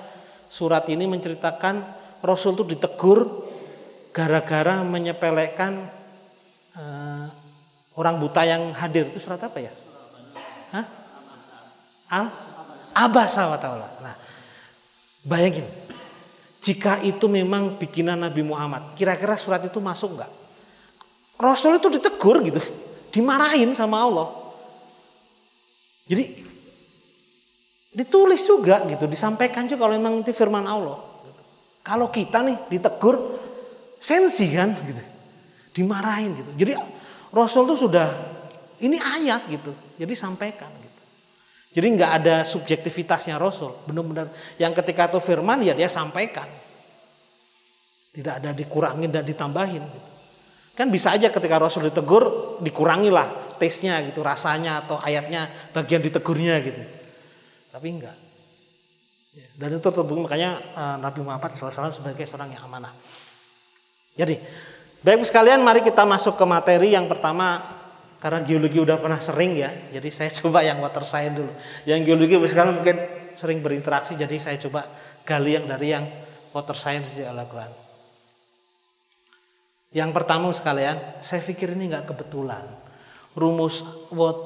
[0.49, 1.81] surat ini menceritakan
[2.21, 3.25] Rasul itu ditegur
[4.13, 5.77] gara-gara menyepelekan
[6.77, 7.27] uh,
[7.99, 9.71] orang buta yang hadir itu surat apa ya?
[10.75, 10.85] Hah?
[12.11, 12.27] Al
[12.95, 13.87] Abasa wa ta'ala.
[13.99, 14.15] Nah,
[15.27, 15.67] bayangin.
[16.63, 20.31] Jika itu memang bikinan Nabi Muhammad, kira-kira surat itu masuk nggak?
[21.35, 22.63] Rasul itu ditegur gitu,
[23.11, 24.31] dimarahin sama Allah.
[26.07, 26.45] Jadi
[27.95, 30.99] Ditulis juga gitu, disampaikan juga kalau memang itu firman Allah.
[31.79, 33.15] Kalau kita nih ditegur
[34.03, 34.99] sensi kan gitu.
[35.71, 36.51] Dimarahin gitu.
[36.59, 36.71] Jadi
[37.35, 38.07] Rasul itu sudah
[38.79, 39.75] ini ayat gitu.
[39.99, 41.01] Jadi sampaikan gitu.
[41.75, 43.75] Jadi nggak ada subjektivitasnya Rasul.
[43.83, 46.47] Benar-benar yang ketika itu firman ya dia sampaikan.
[48.15, 49.83] Tidak ada dikurangin dan ditambahin.
[49.83, 50.09] Gitu.
[50.79, 56.79] Kan bisa aja ketika Rasul ditegur dikurangilah tesnya gitu, rasanya atau ayatnya bagian ditegurnya gitu.
[57.75, 58.15] Tapi enggak.
[59.35, 62.95] Ya, dan itu terbukti makanya uh, Nabi Muhammad SAW sebagai seorang yang amanah.
[64.15, 64.39] Jadi,
[65.05, 67.61] baik sekalian mari kita masuk ke materi yang pertama
[68.17, 69.69] karena geologi udah pernah sering ya.
[69.93, 71.51] Jadi saya coba yang water science dulu.
[71.85, 72.97] Yang geologi sekarang mungkin
[73.37, 74.81] sering berinteraksi jadi saya coba
[75.21, 76.09] gali yang dari yang
[76.49, 77.69] water science di Al-Qur'an.
[79.93, 82.65] Yang pertama sekalian, saya pikir ini nggak kebetulan.
[83.37, 84.41] Rumus what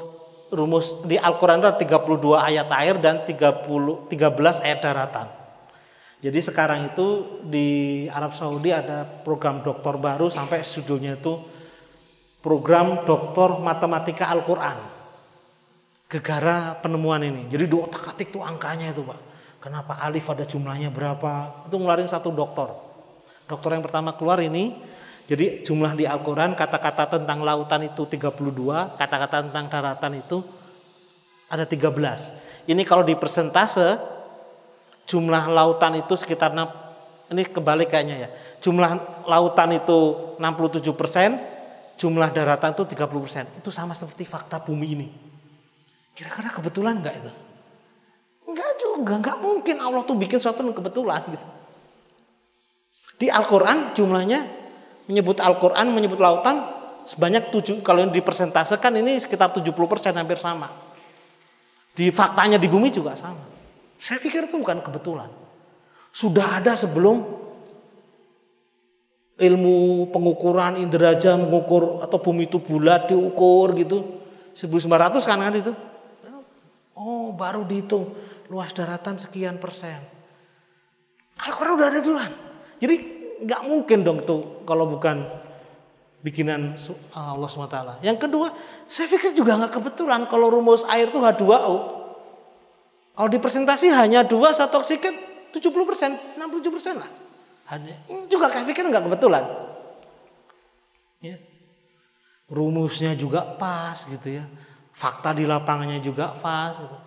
[0.52, 3.64] rumus di Al-Qur'an ada 32 ayat air dan 30
[4.12, 5.39] 13 ayat daratan.
[6.20, 7.68] Jadi sekarang itu di
[8.12, 11.40] Arab Saudi ada program doktor baru sampai judulnya itu
[12.44, 14.76] program doktor matematika Al-Qur'an.
[16.12, 17.48] Gegara penemuan ini.
[17.48, 19.20] Jadi dua otak-atik tuh angkanya itu, Pak.
[19.64, 21.64] Kenapa alif ada jumlahnya berapa?
[21.72, 22.68] Itu ngeluarin satu dokter.
[23.48, 24.76] Dokter yang pertama keluar ini
[25.30, 30.42] jadi jumlah di Al-Quran kata-kata tentang lautan itu 32, kata-kata tentang daratan itu
[31.54, 32.66] ada 13.
[32.66, 34.18] Ini kalau di persentase
[35.10, 36.54] jumlah lautan itu sekitar
[37.34, 38.30] ini kembali kayaknya ya.
[38.62, 39.98] Jumlah lautan itu
[40.38, 41.42] 67 persen,
[41.98, 43.46] jumlah daratan itu 30 persen.
[43.58, 45.08] Itu sama seperti fakta bumi ini.
[46.14, 47.32] Kira-kira kebetulan nggak itu?
[48.50, 51.48] Enggak juga, nggak mungkin Allah tuh bikin suatu kebetulan gitu.
[53.20, 54.40] Di Al-Quran jumlahnya
[55.10, 56.62] menyebut Al-Quran, menyebut lautan
[57.10, 60.70] sebanyak tujuh, kalau yang dipersentasekan ini sekitar 70 persen hampir sama.
[61.98, 63.59] Di faktanya di bumi juga sama.
[64.00, 65.28] Saya pikir itu bukan kebetulan.
[66.16, 67.20] Sudah ada sebelum
[69.40, 74.24] ilmu pengukuran inderaja mengukur atau bumi itu bulat diukur gitu.
[74.56, 75.76] 1900 kan kan itu.
[76.96, 78.12] Oh baru dihitung
[78.48, 80.00] luas daratan sekian persen.
[81.40, 82.32] Al-Quran udah ada duluan.
[82.80, 82.96] Jadi
[83.44, 85.24] nggak mungkin dong tuh kalau bukan
[86.20, 86.76] bikinan
[87.16, 88.04] Allah SWT.
[88.04, 88.52] Yang kedua,
[88.88, 91.99] saya pikir juga nggak kebetulan kalau rumus air itu H2O.
[93.14, 95.12] Kalau dipresentasi hanya dua satu oksigen
[95.52, 97.10] 70 persen, 67 persen lah.
[98.10, 99.44] Ini juga saya pikir nggak kebetulan.
[101.22, 101.38] Ya.
[102.50, 104.46] Rumusnya juga pas gitu ya.
[104.94, 106.98] Fakta di lapangannya juga pas gitu.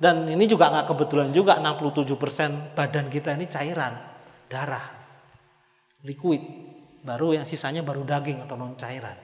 [0.00, 4.00] Dan ini juga nggak kebetulan juga 67 persen badan kita ini cairan,
[4.48, 5.00] darah
[6.04, 6.40] liquid,
[7.04, 9.16] baru yang sisanya baru daging atau non cairan.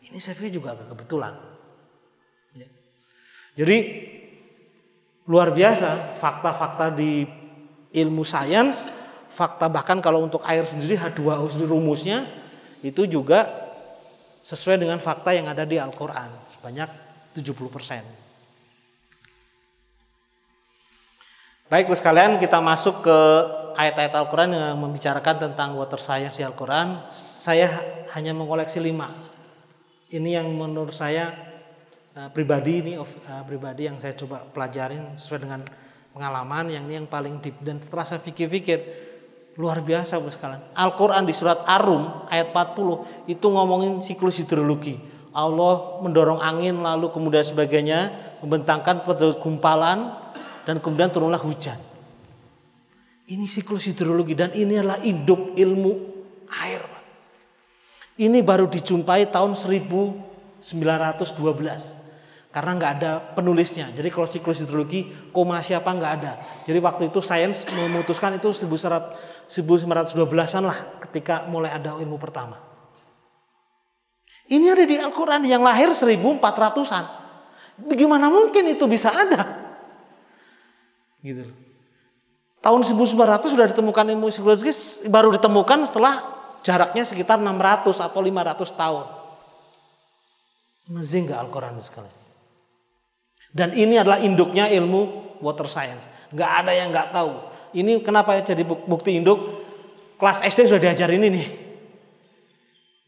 [0.00, 1.34] Ini saya pikir juga agak kebetulan.
[2.54, 2.68] Ya.
[3.58, 3.76] Jadi
[5.30, 7.22] luar biasa fakta-fakta di
[7.94, 8.90] ilmu sains,
[9.30, 12.26] fakta bahkan kalau untuk air sendiri H2O sendiri rumusnya
[12.82, 13.46] itu juga
[14.42, 16.26] sesuai dengan fakta yang ada di Al-Qur'an
[16.58, 16.90] sebanyak
[17.38, 18.02] 70%.
[21.70, 23.18] Baik, sekalian kita masuk ke
[23.78, 27.70] ayat-ayat Al-Quran yang membicarakan tentang water science di Al-Quran, saya
[28.18, 29.14] hanya mengoleksi lima.
[30.10, 31.49] Ini yang menurut saya
[32.16, 33.06] uh, pribadi ini uh,
[33.46, 35.60] pribadi yang saya coba pelajarin sesuai dengan
[36.10, 39.08] pengalaman yang ini yang paling deep dan setelah saya pikir-pikir
[39.58, 40.62] luar biasa bos sekalian.
[40.72, 44.96] Al-Quran di surat Ar-Rum ayat 40 itu ngomongin siklus hidrologi.
[45.30, 48.10] Allah mendorong angin lalu kemudian sebagainya
[48.42, 49.06] membentangkan
[49.38, 50.10] gumpalan
[50.66, 51.78] dan kemudian turunlah hujan.
[53.30, 55.92] Ini siklus hidrologi dan ini adalah induk ilmu
[56.50, 56.82] air.
[58.18, 61.99] Ini baru dijumpai tahun 1912
[62.50, 63.94] karena nggak ada penulisnya.
[63.94, 66.34] Jadi kalau siklus hidrologi koma siapa nggak ada.
[66.66, 72.58] Jadi waktu itu sains memutuskan itu 1912-an lah ketika mulai ada ilmu pertama.
[74.50, 77.22] Ini ada di Al-Quran yang lahir 1400-an.
[77.86, 79.46] Bagaimana mungkin itu bisa ada?
[81.22, 81.46] Gitu.
[82.60, 86.18] Tahun 1900 sudah ditemukan ilmu psikologis baru ditemukan setelah
[86.66, 89.06] jaraknya sekitar 600 atau 500 tahun.
[90.90, 92.19] Mazing nggak Al-Quran sekali.
[93.50, 96.06] Dan ini adalah induknya ilmu water science.
[96.30, 97.32] Nggak ada yang nggak tahu.
[97.74, 99.38] Ini kenapa ya jadi bukti induk?
[100.18, 101.42] Kelas SD sudah diajarin ini.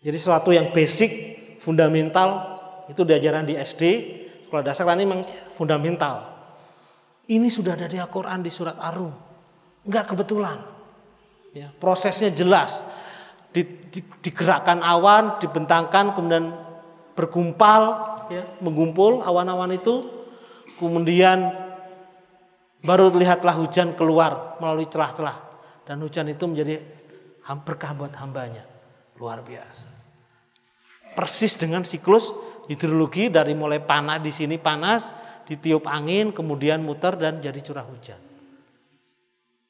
[0.02, 1.10] Jadi sesuatu yang basic,
[1.62, 2.58] fundamental
[2.90, 3.82] itu diajaran di SD.
[4.48, 5.22] Sekolah dasar ini memang
[5.54, 6.42] fundamental.
[7.30, 9.14] Ini sudah ada di Al-Quran di surat Ar-Rum.
[9.86, 10.58] Enggak kebetulan.
[11.54, 12.82] Ya, prosesnya jelas.
[13.52, 16.50] Di, di, digerakkan awan, dibentangkan, kemudian
[17.12, 17.82] bergumpal,
[18.32, 20.21] ya, mengumpul awan-awan itu,
[20.78, 21.52] kemudian
[22.82, 25.36] baru lihatlah hujan keluar melalui celah-celah
[25.86, 26.82] dan hujan itu menjadi
[27.66, 28.64] berkah buat hambanya
[29.18, 29.90] luar biasa.
[31.12, 32.32] Persis dengan siklus
[32.70, 35.12] hidrologi dari mulai panas di sini panas,
[35.44, 38.20] ditiup angin, kemudian muter dan jadi curah hujan.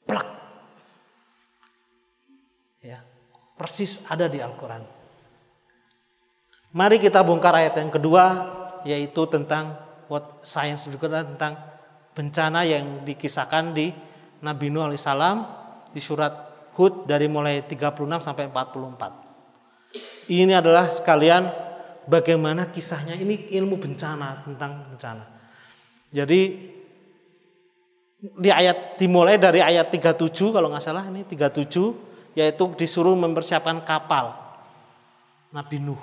[0.06, 0.28] Plak.
[2.82, 3.02] Ya,
[3.58, 4.84] persis ada di Al-Qur'an.
[6.72, 8.24] Mari kita bongkar ayat yang kedua
[8.88, 9.76] yaitu tentang
[10.12, 11.56] what science juga tentang
[12.12, 13.88] bencana yang dikisahkan di
[14.44, 15.40] Nabi Nuh alaihissalam
[15.88, 20.28] di surat Hud dari mulai 36 sampai 44.
[20.28, 21.48] Ini adalah sekalian
[22.04, 25.24] bagaimana kisahnya ini ilmu bencana tentang bencana.
[26.12, 26.40] Jadi
[28.22, 34.36] di ayat dimulai dari ayat 37 kalau nggak salah ini 37 yaitu disuruh mempersiapkan kapal
[35.52, 36.00] Nabi Nuh.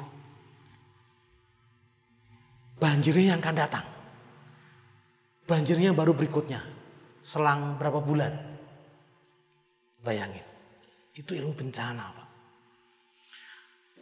[2.80, 3.99] Banjirnya yang akan datang.
[5.50, 6.62] Banjirnya baru berikutnya.
[7.26, 8.38] Selang berapa bulan.
[10.06, 10.46] Bayangin.
[11.18, 12.28] Itu ilmu bencana, Pak.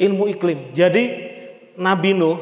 [0.03, 0.75] Ilmu iklim.
[0.75, 1.03] Jadi
[1.79, 2.37] Nabi Nuh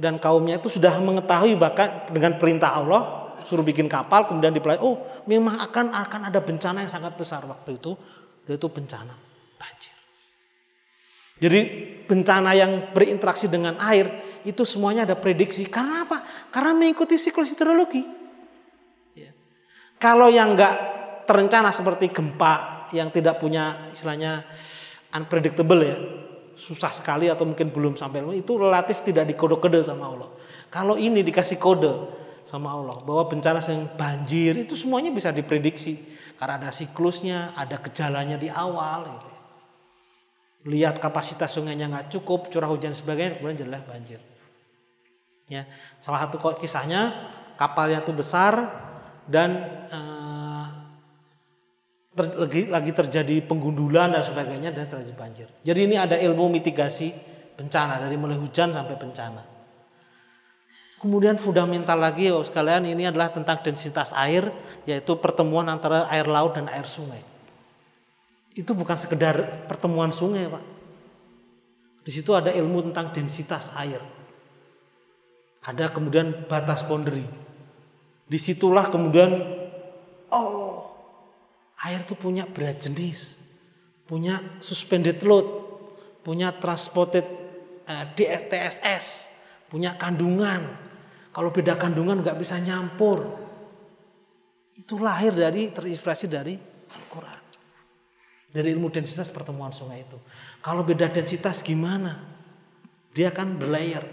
[0.00, 5.22] dan kaumnya itu sudah mengetahui bahkan dengan perintah Allah suruh bikin kapal kemudian dipelai oh
[5.24, 7.94] memang akan akan ada bencana yang sangat besar waktu itu
[8.50, 9.14] yaitu bencana
[9.54, 9.94] banjir.
[11.36, 11.60] Jadi
[12.08, 14.08] bencana yang berinteraksi dengan air
[14.46, 15.68] itu semuanya ada prediksi.
[15.68, 16.22] Karena apa?
[16.48, 18.25] Karena mengikuti siklus hidrologi.
[19.96, 20.74] Kalau yang enggak
[21.24, 24.44] terencana seperti gempa yang tidak punya istilahnya
[25.16, 25.96] unpredictable ya,
[26.56, 30.30] susah sekali atau mungkin belum sampai itu relatif tidak dikode-kode sama Allah.
[30.68, 31.92] Kalau ini dikasih kode
[32.46, 35.98] sama Allah bahwa bencana yang banjir itu semuanya bisa diprediksi
[36.38, 39.30] karena ada siklusnya, ada gejalanya di awal gitu.
[40.66, 44.18] Lihat kapasitas sungainya nggak cukup, curah hujan sebagainya, kemudian jelas banjir.
[45.46, 45.62] Ya,
[46.02, 48.85] salah satu kisahnya kapalnya itu besar
[49.26, 49.50] dan
[49.90, 50.66] eh,
[52.16, 55.48] ter, lagi, lagi terjadi penggundulan dan sebagainya dan terjadi banjir.
[55.60, 57.12] Jadi ini ada ilmu mitigasi
[57.58, 59.42] bencana dari mulai hujan sampai bencana.
[60.96, 64.48] Kemudian fundamental lagi oh sekalian ini adalah tentang densitas air
[64.88, 67.20] yaitu pertemuan antara air laut dan air sungai.
[68.56, 70.64] Itu bukan sekedar pertemuan sungai, Pak.
[72.00, 74.00] Di situ ada ilmu tentang densitas air.
[75.60, 77.28] Ada kemudian batas boundary.
[78.26, 79.30] Di situlah kemudian
[80.34, 80.82] oh
[81.86, 83.38] air itu punya berat jenis,
[84.10, 85.46] punya suspended load,
[86.26, 87.22] punya transported
[87.86, 88.06] uh,
[89.70, 90.74] punya kandungan.
[91.30, 93.46] Kalau beda kandungan nggak bisa nyampur.
[94.76, 96.56] Itu lahir dari terinspirasi dari
[96.90, 97.40] Al-Quran.
[98.50, 100.16] Dari ilmu densitas pertemuan sungai itu.
[100.64, 102.24] Kalau beda densitas gimana?
[103.12, 104.04] Dia kan berlayer.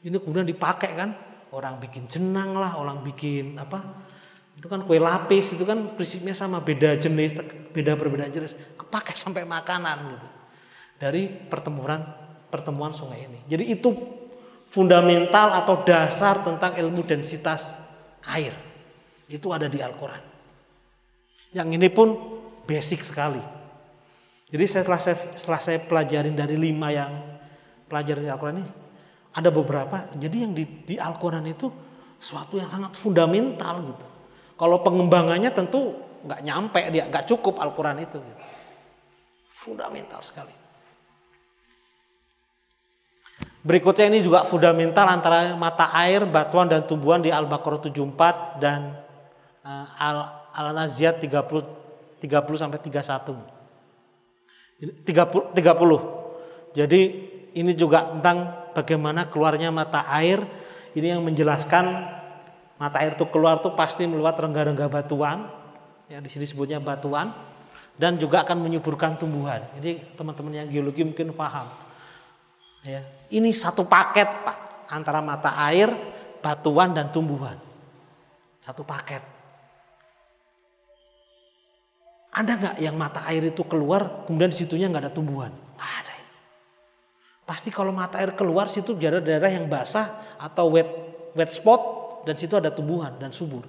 [0.00, 1.10] Ini kemudian dipakai kan.
[1.48, 4.04] Orang bikin jenang lah, orang bikin apa
[4.58, 7.30] itu kan kue lapis itu kan prinsipnya sama beda jenis
[7.70, 10.28] beda perbedaan jenis kepake sampai makanan gitu.
[10.98, 12.02] Dari pertemuan
[12.50, 13.38] pertemuan sungai ini.
[13.46, 13.94] Jadi itu
[14.66, 17.78] fundamental atau dasar tentang ilmu densitas
[18.26, 18.50] air.
[19.30, 20.26] Itu ada di Al-Quran.
[21.54, 22.08] Yang ini pun
[22.66, 23.40] basic sekali.
[24.50, 27.14] Jadi setelah saya setelah saya pelajarin dari lima yang
[27.86, 28.87] pelajaran di Al-Quran ini
[29.38, 31.70] ada beberapa jadi yang di, di Al-Quran itu
[32.18, 34.06] suatu yang sangat fundamental gitu
[34.58, 35.94] kalau pengembangannya tentu
[36.26, 38.18] nggak nyampe dia nggak cukup Al-Quran itu.
[38.18, 38.42] Gitu.
[39.46, 40.50] Fundamental sekali.
[43.62, 48.94] Berikutnya ini juga fundamental antara mata air, batuan dan tumbuhan di Al-Baqarah 74 dan
[49.66, 49.86] uh,
[50.54, 53.34] Al-Naziat 30 30 sampai 31.
[55.06, 56.74] 30 30.
[56.74, 57.00] Jadi
[57.58, 60.46] ini juga tentang bagaimana keluarnya mata air.
[60.94, 61.84] Ini yang menjelaskan
[62.78, 65.50] mata air itu keluar tuh pasti melewat rengga-rengga batuan,
[66.06, 67.34] ya di sini sebutnya batuan,
[67.98, 69.66] dan juga akan menyuburkan tumbuhan.
[69.76, 71.66] Jadi teman-teman yang geologi mungkin paham.
[72.86, 75.92] Ya, ini satu paket pak antara mata air,
[76.40, 77.58] batuan dan tumbuhan.
[78.62, 79.20] Satu paket.
[82.32, 85.50] Ada nggak yang mata air itu keluar, kemudian di situnya nggak ada tumbuhan?
[85.74, 86.17] Nggak ada.
[87.48, 90.84] Pasti kalau mata air keluar situ daerah-daerah yang basah atau wet
[91.32, 91.80] wet spot
[92.28, 93.64] dan situ ada tumbuhan dan subur.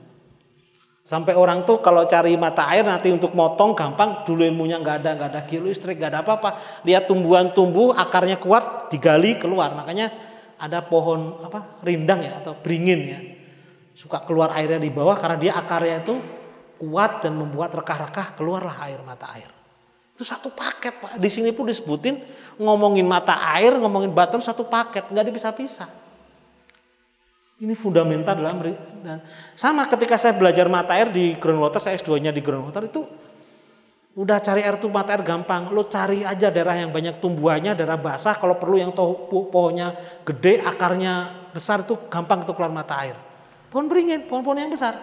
[0.99, 5.09] Sampai orang tuh kalau cari mata air nanti untuk motong gampang, dulu ilmunya nggak ada,
[5.15, 6.83] nggak ada kilo listrik, nggak ada apa-apa.
[6.83, 9.71] Lihat tumbuhan tumbuh, akarnya kuat, digali keluar.
[9.71, 10.11] Makanya
[10.59, 13.19] ada pohon apa rindang ya atau beringin ya,
[13.95, 16.19] suka keluar airnya di bawah karena dia akarnya itu
[16.83, 19.58] kuat dan membuat rekah-rekah keluarlah air mata air.
[20.19, 21.15] Itu satu paket pak.
[21.15, 22.19] Di sini pun disebutin
[22.59, 25.87] ngomongin mata air, ngomongin batu satu paket, nggak dipisah-pisah.
[27.63, 28.59] Ini fundamental dalam
[29.55, 33.07] sama ketika saya belajar mata air di groundwater, saya S2-nya di groundwater itu
[34.19, 35.71] Udah cari air tuh mata air gampang.
[35.71, 38.35] Lo cari aja daerah yang banyak tumbuhannya, daerah basah.
[38.35, 39.95] Kalau perlu yang toh, pohonnya
[40.27, 43.15] gede, akarnya besar itu gampang untuk keluar mata air.
[43.71, 44.99] Pohon beringin, pohon-pohon yang besar.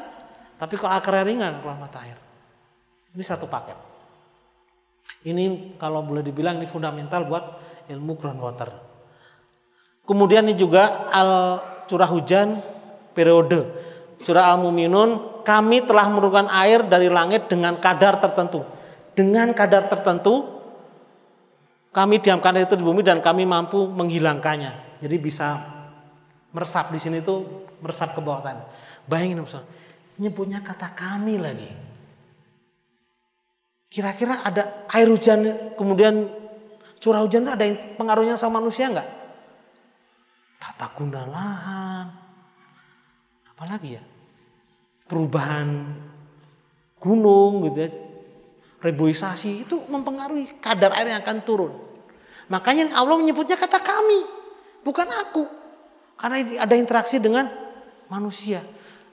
[0.60, 2.20] Tapi kalau akarnya ringan keluar mata air.
[3.16, 3.95] Ini satu paket.
[5.26, 7.44] Ini kalau boleh dibilang ini fundamental buat
[7.90, 8.70] ilmu groundwater.
[10.06, 11.30] Kemudian ini juga al
[11.90, 12.62] curah hujan
[13.10, 13.84] periode.
[14.22, 18.64] Surah Al-Muminun, kami telah menurunkan air dari langit dengan kadar tertentu
[19.16, 20.60] dengan kadar tertentu
[21.96, 25.00] kami diamkan itu di bumi dan kami mampu menghilangkannya.
[25.00, 25.56] Jadi bisa
[26.52, 28.68] meresap di sini itu meresap ke bawah tanah.
[29.08, 29.64] Bayangin Ustaz,
[30.20, 31.72] nyebutnya kata kami lagi.
[33.96, 36.28] Kira-kira ada air hujan kemudian
[37.00, 39.08] curah hujan itu ada yang pengaruhnya sama manusia enggak?
[40.60, 42.06] Tata guna lahan.
[43.56, 44.04] Apalagi ya?
[45.08, 45.96] Perubahan
[47.00, 47.90] gunung gitu ya
[48.84, 51.72] reboisasi itu mempengaruhi kadar air yang akan turun.
[52.52, 54.20] Makanya Allah menyebutnya kata kami,
[54.84, 55.48] bukan aku.
[56.20, 57.48] Karena ada interaksi dengan
[58.12, 58.60] manusia.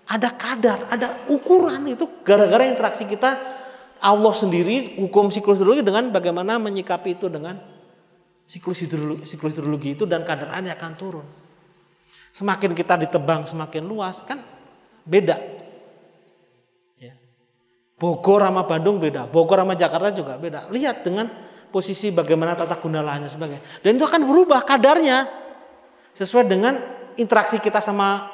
[0.03, 3.62] Ada kadar, ada ukuran itu gara-gara interaksi kita
[4.03, 7.55] Allah sendiri hukum siklus hidrologi dengan bagaimana menyikapi itu dengan
[8.43, 11.27] siklus hidrologi, siklus hidrologi itu dan kadar air akan turun.
[12.35, 14.43] Semakin kita ditebang semakin luas kan
[15.07, 15.63] beda
[18.03, 20.67] Bogor sama Bandung beda, Bogor sama Jakarta juga beda.
[20.67, 21.31] Lihat dengan
[21.71, 23.63] posisi bagaimana tata guna lahannya sebagainya.
[23.79, 25.31] Dan itu akan berubah kadarnya
[26.11, 26.83] sesuai dengan
[27.15, 28.27] interaksi kita sama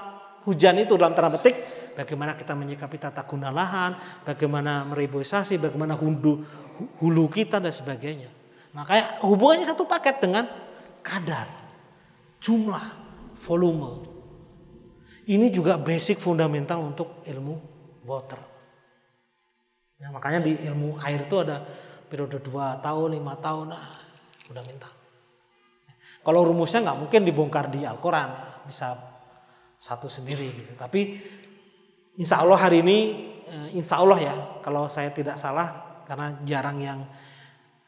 [0.49, 1.53] hujan itu dalam tanda petik
[1.99, 6.47] bagaimana kita menyikapi tata guna lahan, bagaimana mereboisasi, bagaimana hulu,
[7.03, 8.31] hulu kita dan sebagainya.
[8.71, 10.47] Makanya hubungannya satu paket dengan
[11.03, 11.51] kadar,
[12.39, 12.85] jumlah,
[13.43, 14.07] volume.
[15.27, 17.59] Ini juga basic fundamental untuk ilmu
[18.07, 18.39] water.
[19.99, 21.59] Ya, makanya di ilmu air itu ada
[22.07, 23.85] periode 2 tahun, 5 tahun, nah,
[24.47, 24.89] udah minta.
[26.23, 28.95] Kalau rumusnya nggak mungkin dibongkar di Al-Quran, bisa
[29.79, 30.51] satu sendiri.
[30.51, 30.73] Gitu.
[30.75, 31.01] Tapi
[32.15, 32.97] insya Allah hari ini,
[33.45, 36.99] eh, insya Allah ya, kalau saya tidak salah, karena jarang yang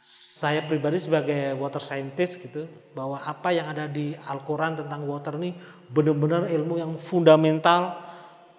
[0.01, 5.53] saya pribadi sebagai water scientist gitu, bahwa apa yang ada di Al-Quran tentang water ini
[5.89, 7.97] benar-benar ilmu yang fundamental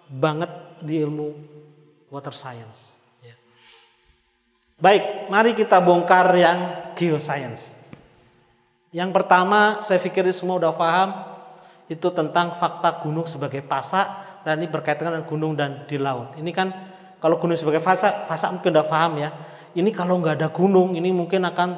[0.07, 0.51] banget
[0.83, 1.31] di ilmu
[2.11, 3.03] water science.
[4.83, 6.59] Baik, mari kita bongkar yang
[6.97, 7.71] geoscience.
[8.91, 11.09] Yang pertama, saya pikir semua udah paham
[11.87, 14.05] itu tentang fakta gunung sebagai pasak
[14.43, 16.35] dan ini berkaitan dengan gunung dan di laut.
[16.35, 16.67] Ini kan
[17.23, 19.29] kalau gunung sebagai pasak, pasak mungkin udah paham ya.
[19.73, 21.69] Ini kalau nggak ada gunung, ini mungkin akan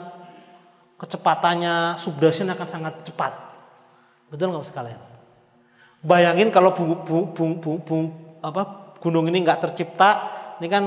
[1.00, 3.32] kecepatannya subduction akan sangat cepat.
[4.28, 5.02] Betul nggak sekalian?
[6.02, 8.06] Bayangin kalau bung, bung, bung, bung, bung,
[8.42, 10.12] apa, gunung ini nggak tercipta,
[10.60, 10.84] ini kan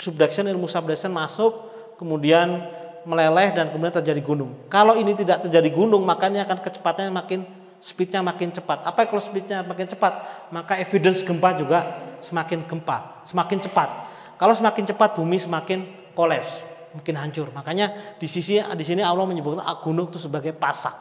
[0.00, 1.52] subduction ilmu subduction masuk
[2.00, 2.64] kemudian
[3.04, 4.68] meleleh dan kemudian terjadi gunung.
[4.72, 7.40] Kalau ini tidak terjadi gunung makanya akan kecepatannya makin
[7.80, 8.86] speednya makin cepat.
[8.86, 10.46] Apa kalau speednya makin cepat?
[10.52, 11.78] Maka evidence gempa juga
[12.20, 13.90] semakin gempa, semakin cepat.
[14.36, 17.48] Kalau semakin cepat bumi semakin kolaps, mungkin hancur.
[17.50, 20.94] Makanya di sisi di sini Allah menyebut gunung itu sebagai pasak.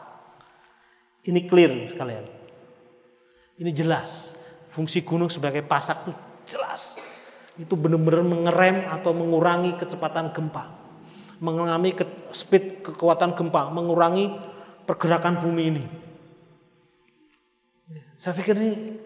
[1.28, 2.26] Ini clear sekalian.
[3.60, 4.40] Ini jelas.
[4.72, 6.14] Fungsi gunung sebagai pasak itu
[6.56, 6.96] jelas
[7.60, 10.72] itu benar-benar mengerem atau mengurangi kecepatan gempa,
[11.44, 14.40] mengurangi ke, speed kekuatan gempa, mengurangi
[14.88, 15.84] pergerakan bumi ini.
[18.20, 19.00] Saya pikir ini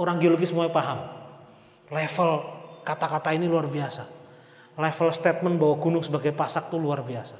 [0.00, 1.04] orang geologi semua paham.
[1.92, 2.30] Level
[2.82, 4.08] kata-kata ini luar biasa.
[4.74, 7.38] Level statement bahwa gunung sebagai pasak itu luar biasa.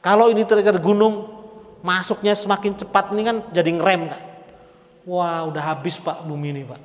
[0.00, 1.28] Kalau ini terjadi gunung,
[1.84, 4.22] masuknya semakin cepat ini kan jadi ngerem kan.
[5.06, 6.80] Wah udah habis pak bumi ini pak.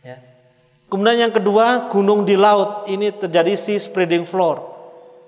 [0.00, 0.16] Ya.
[0.90, 2.90] Kemudian yang kedua, gunung di laut.
[2.90, 4.58] Ini terjadi sea spreading floor.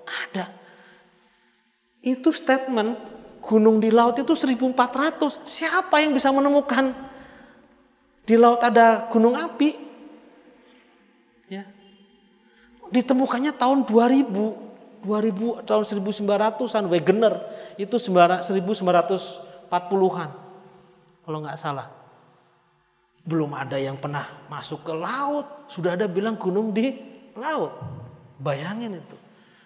[0.03, 0.51] Ada.
[2.03, 2.99] Itu statement
[3.43, 5.43] gunung di laut itu 1400.
[5.43, 6.95] Siapa yang bisa menemukan
[8.23, 9.75] di laut ada gunung api?
[11.51, 11.67] Ya.
[12.87, 14.63] Ditemukannya tahun 2000.
[15.03, 17.43] 2000 tahun 1900-an Wegener
[17.75, 20.29] itu 1940-an
[21.27, 21.91] kalau nggak salah.
[23.27, 26.95] Belum ada yang pernah masuk ke laut, sudah ada bilang gunung di
[27.35, 27.75] laut.
[28.39, 29.22] Bayangin itu.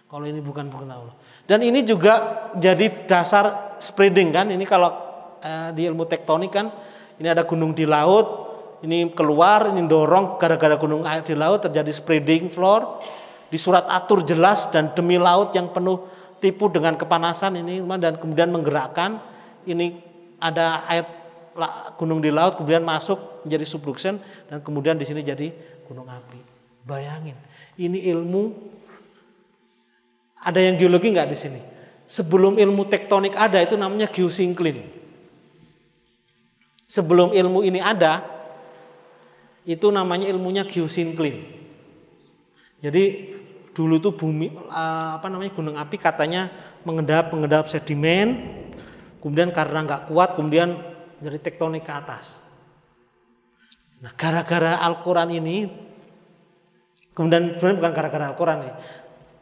[0.07, 1.15] Kalau ini bukan bukan Allah.
[1.43, 4.47] Dan ini juga jadi dasar spreading kan.
[4.47, 4.87] Ini kalau
[5.43, 6.71] eh, di ilmu tektonik kan,
[7.19, 8.47] ini ada gunung di laut,
[8.87, 13.03] ini keluar, ini dorong gara-gara gunung air di laut terjadi spreading floor.
[13.51, 16.07] Di surat atur jelas dan demi laut yang penuh
[16.39, 19.23] tipu dengan kepanasan ini dan kemudian menggerakkan
[19.63, 20.03] ini
[20.37, 21.07] ada air
[21.97, 25.49] gunung di laut kemudian masuk menjadi subduction dan kemudian di sini jadi
[25.87, 26.39] gunung api.
[26.87, 27.35] Bayangin,
[27.75, 28.55] ini ilmu
[30.43, 31.61] Ada yang geologi nggak di sini?
[32.07, 34.85] Sebelum ilmu tektonik ada itu namanya geosinkline.
[36.87, 38.23] Sebelum ilmu ini ada,
[39.67, 41.43] itu namanya ilmunya geosinkline.
[42.79, 43.03] Jadi
[43.75, 46.49] dulu itu bumi eh, apa namanya gunung api katanya
[46.87, 48.47] mengendap mengendap sedimen,
[49.19, 50.79] kemudian karena nggak kuat kemudian
[51.19, 52.39] jadi tektonik ke atas.
[53.99, 55.67] Nah gara-gara Al-Quran ini,
[57.11, 58.73] kemudian bukan gara-gara Al-Quran sih,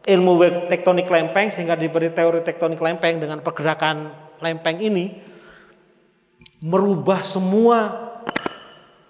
[0.05, 0.31] ilmu
[0.69, 5.17] tektonik lempeng sehingga diberi teori tektonik lempeng dengan pergerakan lempeng ini
[6.61, 7.77] merubah semua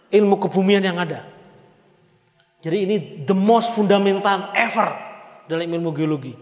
[0.07, 1.27] ilmu kebumian yang ada.
[2.63, 2.95] Jadi ini
[3.27, 4.89] the most fundamental ever
[5.45, 6.33] dalam ilmu geologi.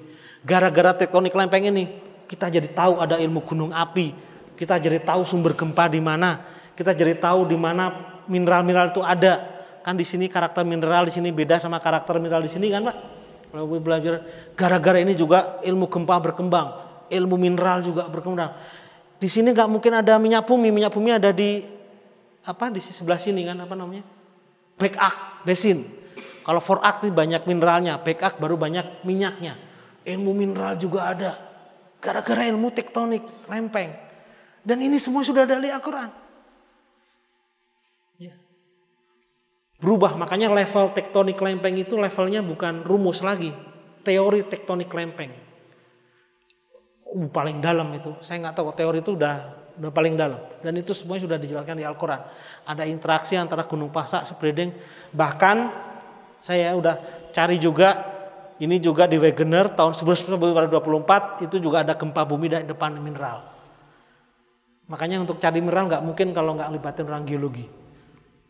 [0.45, 1.89] Gara-gara tektonik lempeng ini
[2.29, 4.13] kita jadi tahu ada ilmu gunung api,
[4.55, 6.45] kita jadi tahu sumber gempa di mana,
[6.77, 9.51] kita jadi tahu di mana mineral-mineral itu ada.
[9.83, 12.97] Kan di sini karakter mineral di sini beda sama karakter mineral di sini kan, Pak?
[13.53, 14.25] Kalau belajar
[14.57, 16.73] gara-gara ini juga ilmu gempa berkembang,
[17.05, 18.49] ilmu mineral juga berkembang.
[19.21, 21.61] Di sini nggak mungkin ada minyak bumi, minyak bumi ada di
[22.41, 24.01] apa di sebelah sini kan apa namanya?
[24.73, 25.85] Backup basin.
[26.41, 29.53] Kalau forak itu banyak mineralnya, backup baru banyak minyaknya.
[30.01, 31.37] Ilmu mineral juga ada.
[32.01, 33.21] Gara-gara ilmu tektonik,
[33.53, 33.93] lempeng.
[34.65, 36.22] Dan ini semua sudah ada di Al-Quran.
[39.83, 43.51] Berubah, makanya level tektonik lempeng itu levelnya bukan rumus lagi.
[44.07, 45.35] Teori tektonik lempeng.
[47.03, 48.15] Uh, paling dalam itu.
[48.23, 49.35] Saya nggak tahu teori itu udah
[49.75, 50.39] udah paling dalam.
[50.63, 52.23] Dan itu semuanya sudah dijelaskan di Al-Quran.
[52.63, 54.71] Ada interaksi antara gunung pasak, spreading.
[55.11, 55.57] Bahkan
[56.39, 58.07] saya udah cari juga
[58.63, 63.43] ini juga di Wegener tahun 1924 itu juga ada gempa bumi dari depan mineral.
[64.87, 67.82] Makanya untuk cari mineral nggak mungkin kalau nggak libatin orang geologi.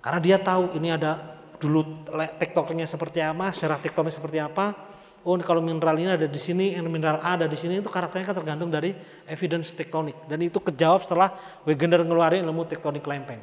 [0.03, 2.03] Karena dia tahu ini ada dulu
[2.35, 4.75] tektoniknya seperti apa, secara tektonik seperti apa.
[5.23, 8.35] Oh kalau mineral ini ada di sini, mineral A ada di sini itu karakternya kan
[8.35, 8.91] tergantung dari
[9.23, 10.27] evidence tektonik.
[10.27, 11.31] Dan itu kejawab setelah
[11.63, 13.39] Wegener ngeluarin ilmu tektonik lempeng.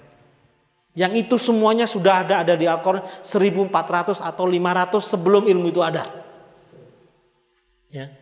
[0.93, 6.05] Yang itu semuanya sudah ada ada di Al-Quran 1400 atau 500 sebelum ilmu itu ada.
[7.89, 8.13] Ya.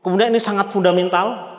[0.00, 1.55] Kemudian ini sangat fundamental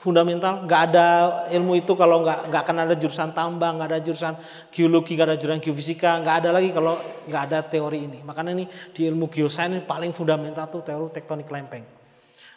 [0.00, 0.64] fundamental.
[0.64, 1.06] Nggak ada
[1.52, 4.34] ilmu itu kalau nggak nggak akan ada jurusan tambang nggak ada jurusan
[4.72, 6.96] geologi nggak ada jurusan geofisika nggak ada lagi kalau
[7.28, 8.18] nggak ada teori ini.
[8.24, 8.64] Makanya ini
[8.96, 11.84] di ilmu geosains ini paling fundamental tuh teori tektonik lempeng.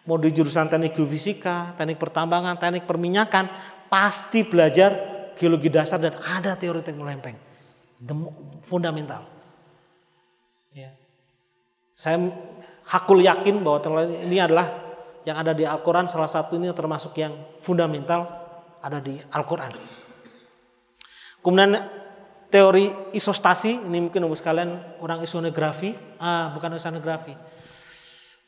[0.07, 3.51] Mau di jurusan teknik geofisika teknik pertambangan teknik perminyakan
[3.91, 4.91] pasti belajar
[5.35, 7.35] geologi dasar dan ada teori tektonik lempeng.
[8.63, 9.27] Fundamental.
[10.71, 10.95] Ya
[11.93, 12.19] saya
[12.87, 14.82] hakul yakin bahwa ini adalah
[15.23, 18.27] yang ada di Al-Quran salah satu ini termasuk yang fundamental
[18.83, 19.71] ada di Al-Quran.
[21.39, 21.79] Kemudian
[22.51, 27.33] teori isostasi, ini mungkin umum sekalian orang isonografi, ah bukan isonografi.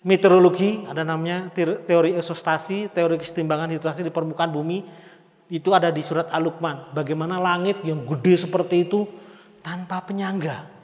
[0.06, 4.86] Meteorologi ada namanya teori isostasi, teori kesetimbangan situasi di permukaan bumi
[5.50, 6.94] itu ada di surat Al-Luqman.
[6.94, 9.10] Bagaimana langit yang gede seperti itu
[9.66, 10.75] tanpa penyangga.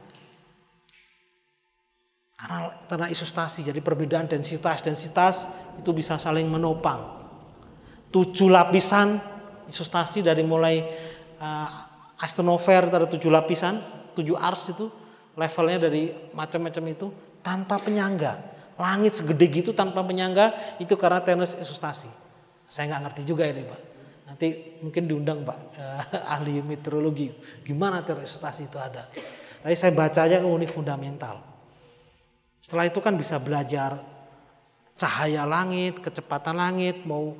[2.41, 5.45] Karena, isostasi, jadi perbedaan densitas densitas
[5.77, 7.21] itu bisa saling menopang.
[8.09, 9.21] Tujuh lapisan
[9.69, 10.81] isostasi dari mulai
[11.37, 11.69] uh,
[12.17, 13.79] astronover ada tujuh lapisan,
[14.17, 14.89] tujuh ars itu
[15.37, 17.07] levelnya dari macam-macam itu
[17.45, 18.41] tanpa penyangga.
[18.81, 22.09] Langit segede gitu tanpa penyangga itu karena tenis isostasi.
[22.65, 23.81] Saya nggak ngerti juga ini pak.
[24.25, 24.47] Nanti
[24.81, 27.29] mungkin diundang pak uh, ahli meteorologi.
[27.61, 29.05] Gimana tenis isostasi itu ada.
[29.61, 31.50] Tapi saya baca aja oh, ini fundamental.
[32.61, 33.97] Setelah itu kan bisa belajar
[34.95, 37.33] cahaya langit, kecepatan langit, mau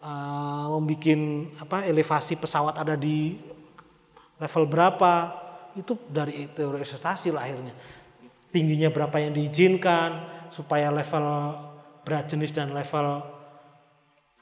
[0.00, 3.36] uh, membuat apa elevasi pesawat ada di
[4.40, 5.14] level berapa,
[5.76, 7.74] itu dari teori ekspektasi lah akhirnya.
[8.52, 11.56] Tingginya berapa yang diizinkan supaya level
[12.04, 13.24] berat jenis dan level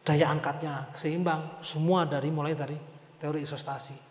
[0.02, 2.74] daya angkatnya seimbang, semua dari mulai dari
[3.20, 4.09] teori isostasi.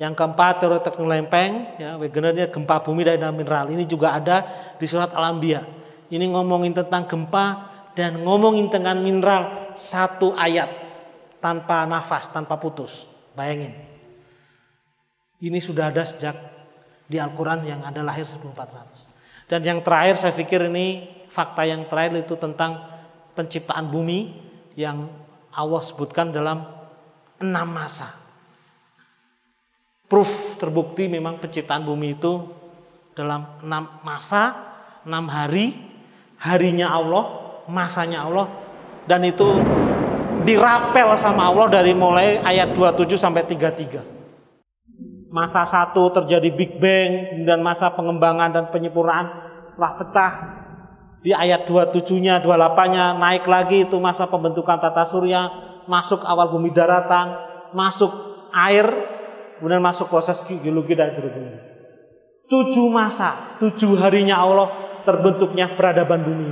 [0.00, 3.68] Yang keempat teori teknik lempeng, ya Wegenernya gempa bumi dalam mineral.
[3.68, 4.40] Ini juga ada
[4.80, 5.60] di surat Al-Anbiya.
[6.08, 10.68] Ini ngomongin tentang gempa dan ngomongin tentang mineral satu ayat
[11.44, 13.04] tanpa nafas, tanpa putus.
[13.36, 13.72] Bayangin.
[15.40, 16.36] Ini sudah ada sejak
[17.08, 19.12] di Al-Quran yang ada lahir 1400.
[19.48, 22.80] Dan yang terakhir saya pikir ini fakta yang terakhir itu tentang
[23.36, 24.32] penciptaan bumi
[24.76, 25.08] yang
[25.52, 26.64] Allah sebutkan dalam
[27.40, 28.21] enam masa
[30.12, 32.44] proof terbukti memang penciptaan bumi itu
[33.16, 34.52] dalam enam masa,
[35.08, 35.72] enam hari,
[36.36, 37.24] harinya Allah,
[37.64, 38.52] masanya Allah,
[39.08, 39.48] dan itu
[40.44, 45.32] dirapel sama Allah dari mulai ayat 27 sampai 33.
[45.32, 49.32] Masa satu terjadi Big Bang dan masa pengembangan dan penyempurnaan
[49.72, 50.32] setelah pecah
[51.24, 55.48] di ayat 27-nya, 28-nya naik lagi itu masa pembentukan tata surya,
[55.88, 57.32] masuk awal bumi daratan,
[57.72, 58.12] masuk
[58.52, 58.84] air,
[59.62, 61.54] kemudian masuk proses geologi dan geologi.
[62.50, 64.68] Tujuh masa, tujuh harinya Allah
[65.06, 66.50] terbentuknya peradaban bumi.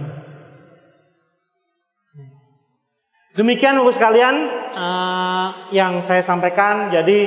[3.35, 4.37] Demikian Bapak sekalian
[4.79, 6.95] uh, yang saya sampaikan.
[6.95, 7.27] Jadi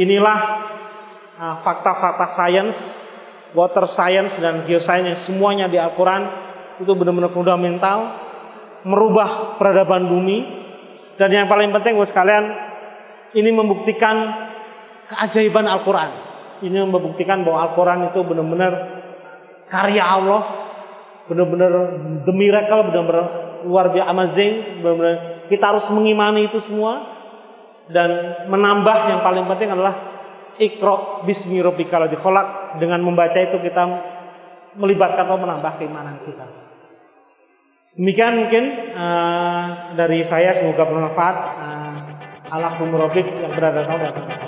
[0.00, 0.64] inilah
[1.36, 2.96] uh, fakta-fakta sains,
[3.52, 6.24] water science dan geoscience semuanya di Al-Quran
[6.80, 8.16] itu benar-benar fundamental
[8.88, 10.38] merubah peradaban bumi
[11.20, 12.48] dan yang paling penting buat sekalian
[13.36, 14.47] ini membuktikan
[15.08, 16.10] keajaiban Al-Quran
[16.64, 18.72] ini membuktikan bahwa Al-Quran itu benar-benar
[19.68, 20.42] karya Allah
[21.28, 21.72] benar-benar
[22.24, 23.26] the miracle benar-benar
[23.64, 25.16] luar biasa amazing benar-benar
[25.48, 27.18] kita harus mengimani itu semua
[27.88, 29.94] dan menambah yang paling penting adalah
[30.60, 32.04] ikro bismi rabbikal
[32.76, 33.82] dengan membaca itu kita
[34.76, 36.44] melibatkan atau menambah keimanan kita.
[37.98, 41.36] Demikian mungkin uh, dari saya semoga bermanfaat.
[41.58, 41.96] Uh,
[42.48, 44.47] Allah yang berada di